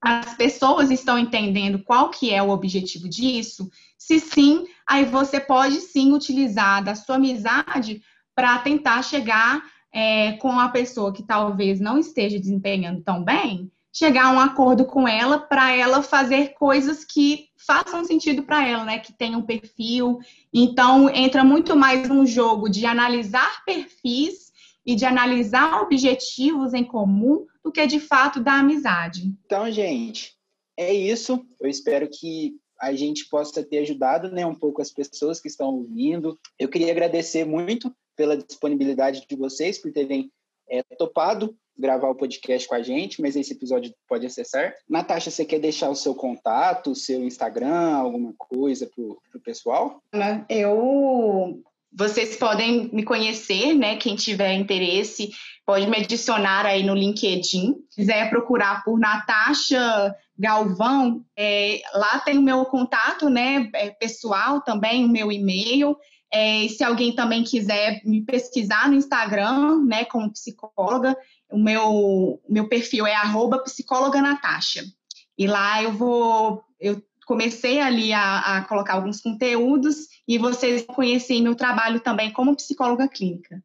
As 0.00 0.34
pessoas 0.34 0.90
estão 0.90 1.18
entendendo 1.18 1.84
qual 1.84 2.10
que 2.10 2.30
é 2.30 2.42
o 2.42 2.48
objetivo 2.48 3.08
disso? 3.08 3.70
Se 3.98 4.18
sim, 4.18 4.64
aí 4.88 5.04
você 5.04 5.38
pode 5.38 5.80
sim 5.80 6.12
utilizar 6.12 6.82
da 6.82 6.94
sua 6.94 7.16
amizade 7.16 8.02
para 8.34 8.58
tentar 8.58 9.02
chegar 9.02 9.62
é, 9.92 10.32
com 10.32 10.58
a 10.58 10.68
pessoa 10.68 11.12
que 11.12 11.22
talvez 11.22 11.78
não 11.80 11.98
esteja 11.98 12.38
desempenhando 12.38 13.02
tão 13.02 13.22
bem, 13.22 13.70
chegar 13.92 14.26
a 14.26 14.32
um 14.32 14.40
acordo 14.40 14.86
com 14.86 15.06
ela 15.06 15.38
para 15.38 15.76
ela 15.76 16.02
fazer 16.02 16.54
coisas 16.54 17.04
que 17.04 17.48
façam 17.56 18.04
sentido 18.04 18.42
para 18.42 18.66
ela, 18.66 18.84
né? 18.84 18.98
Que 18.98 19.12
tenham 19.12 19.40
um 19.40 19.46
perfil. 19.46 20.18
Então, 20.52 21.10
entra 21.10 21.44
muito 21.44 21.76
mais 21.76 22.10
um 22.10 22.24
jogo 22.24 22.68
de 22.68 22.86
analisar 22.86 23.62
perfis 23.64 24.50
e 24.84 24.96
de 24.96 25.04
analisar 25.04 25.82
objetivos 25.82 26.72
em 26.72 26.82
comum 26.82 27.46
do 27.62 27.70
que 27.70 27.86
de 27.86 28.00
fato 28.00 28.40
da 28.40 28.54
amizade. 28.54 29.32
Então, 29.44 29.70
gente, 29.70 30.34
é 30.76 30.92
isso. 30.92 31.44
Eu 31.60 31.68
espero 31.68 32.08
que 32.08 32.56
a 32.80 32.92
gente 32.94 33.28
possa 33.28 33.62
ter 33.62 33.78
ajudado 33.78 34.30
né, 34.30 34.44
um 34.44 34.54
pouco 34.54 34.82
as 34.82 34.90
pessoas 34.90 35.40
que 35.40 35.46
estão 35.46 35.68
ouvindo. 35.68 36.36
Eu 36.58 36.68
queria 36.68 36.90
agradecer 36.90 37.44
muito 37.44 37.94
pela 38.22 38.36
disponibilidade 38.36 39.26
de 39.28 39.34
vocês, 39.34 39.78
por 39.78 39.90
terem 39.90 40.30
é, 40.70 40.80
topado 40.96 41.56
gravar 41.76 42.08
o 42.08 42.14
podcast 42.14 42.68
com 42.68 42.76
a 42.76 42.82
gente, 42.82 43.20
mas 43.20 43.34
esse 43.34 43.52
episódio 43.52 43.92
pode 44.08 44.24
acessar. 44.24 44.72
Natasha, 44.88 45.28
você 45.28 45.44
quer 45.44 45.58
deixar 45.58 45.90
o 45.90 45.96
seu 45.96 46.14
contato, 46.14 46.92
o 46.92 46.94
seu 46.94 47.24
Instagram, 47.24 47.96
alguma 47.96 48.32
coisa 48.38 48.88
para 48.88 49.02
o 49.02 49.42
pessoal? 49.42 50.00
Eu 50.48 51.60
vocês 51.94 52.36
podem 52.36 52.88
me 52.92 53.02
conhecer, 53.02 53.74
né? 53.74 53.96
Quem 53.96 54.16
tiver 54.16 54.54
interesse, 54.54 55.30
pode 55.66 55.86
me 55.86 55.98
adicionar 55.98 56.64
aí 56.64 56.82
no 56.82 56.94
LinkedIn. 56.94 57.74
Se 57.90 57.96
quiser 57.96 58.30
procurar 58.30 58.82
por 58.82 58.98
Natasha 58.98 60.14
Galvão, 60.38 61.22
é, 61.36 61.82
lá 61.92 62.18
tem 62.20 62.38
o 62.38 62.42
meu 62.42 62.64
contato, 62.64 63.28
né? 63.28 63.68
É, 63.74 63.90
pessoal 63.90 64.62
também, 64.62 65.04
o 65.04 65.08
meu 65.08 65.30
e-mail. 65.30 65.94
É, 66.32 66.66
se 66.68 66.82
alguém 66.82 67.14
também 67.14 67.44
quiser 67.44 68.00
me 68.04 68.22
pesquisar 68.22 68.88
no 68.88 68.94
Instagram, 68.94 69.84
né, 69.84 70.06
como 70.06 70.32
psicóloga, 70.32 71.16
o 71.50 71.58
meu, 71.58 72.40
meu 72.48 72.68
perfil 72.68 73.06
é 73.06 73.14
arroba 73.14 73.62
psicóloga 73.62 74.22
Natasha. 74.22 74.82
E 75.36 75.46
lá 75.46 75.82
eu 75.82 75.92
vou, 75.92 76.64
eu 76.80 77.02
comecei 77.26 77.80
ali 77.80 78.12
a, 78.12 78.58
a 78.58 78.64
colocar 78.64 78.94
alguns 78.94 79.20
conteúdos 79.20 80.08
e 80.26 80.38
vocês 80.38 80.82
conhecem 80.86 81.42
meu 81.42 81.54
trabalho 81.54 82.00
também 82.00 82.32
como 82.32 82.56
psicóloga 82.56 83.06
clínica. 83.08 83.62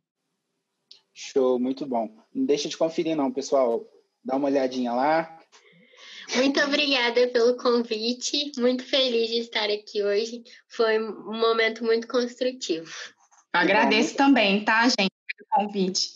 Show, 1.13 1.57
muito 1.57 1.85
bom. 1.85 2.09
Não 2.33 2.45
deixa 2.45 2.67
de 2.67 2.77
conferir 2.77 3.15
não, 3.15 3.31
pessoal. 3.31 3.83
Dá 4.23 4.35
uma 4.35 4.49
olhadinha 4.49 4.93
lá. 4.93 5.36
Muito 6.35 6.59
obrigada 6.61 7.27
pelo 7.29 7.55
convite. 7.57 8.51
Muito 8.57 8.83
feliz 8.83 9.29
de 9.29 9.39
estar 9.39 9.69
aqui 9.69 10.03
hoje. 10.03 10.43
Foi 10.67 10.99
um 10.99 11.39
momento 11.39 11.83
muito 11.83 12.07
construtivo. 12.07 12.91
Agradeço 13.53 14.15
também, 14.15 14.63
tá, 14.63 14.83
gente, 14.83 15.11
pelo 15.37 15.67
convite. 15.67 16.09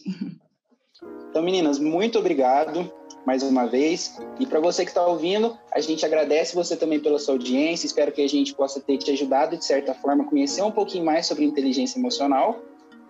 Então, 1.30 1.42
meninas, 1.42 1.80
muito 1.80 2.20
obrigado 2.20 2.92
mais 3.26 3.44
uma 3.44 3.66
vez. 3.68 4.20
E 4.40 4.46
para 4.46 4.60
você 4.60 4.84
que 4.84 4.92
está 4.92 5.06
ouvindo, 5.06 5.58
a 5.72 5.80
gente 5.80 6.06
agradece 6.06 6.56
você 6.56 6.76
também 6.76 7.00
pela 7.00 7.20
sua 7.20 7.36
audiência. 7.36 7.86
Espero 7.86 8.12
que 8.12 8.22
a 8.22 8.28
gente 8.28 8.54
possa 8.54 8.80
ter 8.80 8.98
te 8.98 9.12
ajudado, 9.12 9.58
de 9.58 9.66
certa 9.66 9.94
forma, 9.94 10.24
a 10.24 10.28
conhecer 10.28 10.62
um 10.62 10.72
pouquinho 10.72 11.06
mais 11.06 11.26
sobre 11.26 11.46
inteligência 11.46 11.98
emocional. 11.98 12.60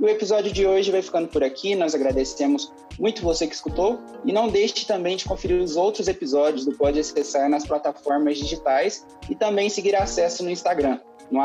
E 0.02 0.04
o 0.04 0.10
episódio 0.10 0.52
de 0.52 0.66
hoje 0.66 0.90
vai 0.90 1.04
ficando 1.04 1.28
por 1.28 1.44
aqui. 1.44 1.76
Nós 1.76 1.94
agradecemos 1.94 2.74
muito 3.00 3.22
você 3.22 3.46
que 3.46 3.54
escutou. 3.54 4.00
E 4.26 4.34
não 4.34 4.48
deixe 4.48 4.84
também 4.84 5.16
de 5.16 5.26
conferir 5.26 5.62
os 5.62 5.76
outros 5.76 6.08
episódios 6.08 6.66
do 6.66 6.72
Pode 6.72 7.00
Acessar 7.00 7.48
nas 7.48 7.68
plataformas 7.68 8.40
digitais 8.40 9.06
e 9.30 9.36
também 9.36 9.70
seguir 9.70 9.96
acesso 9.96 10.44
no 10.44 10.50
Instagram, 10.50 11.00
no 11.30 11.40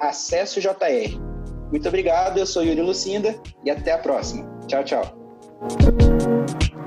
AcessoJR. 0.00 1.20
Muito 1.70 1.86
obrigado, 1.86 2.38
eu 2.38 2.46
sou 2.46 2.62
Yuri 2.62 2.80
Lucinda 2.80 3.38
e 3.62 3.70
até 3.70 3.92
a 3.92 3.98
próxima. 3.98 4.48
Tchau, 4.66 4.84
tchau. 4.84 6.81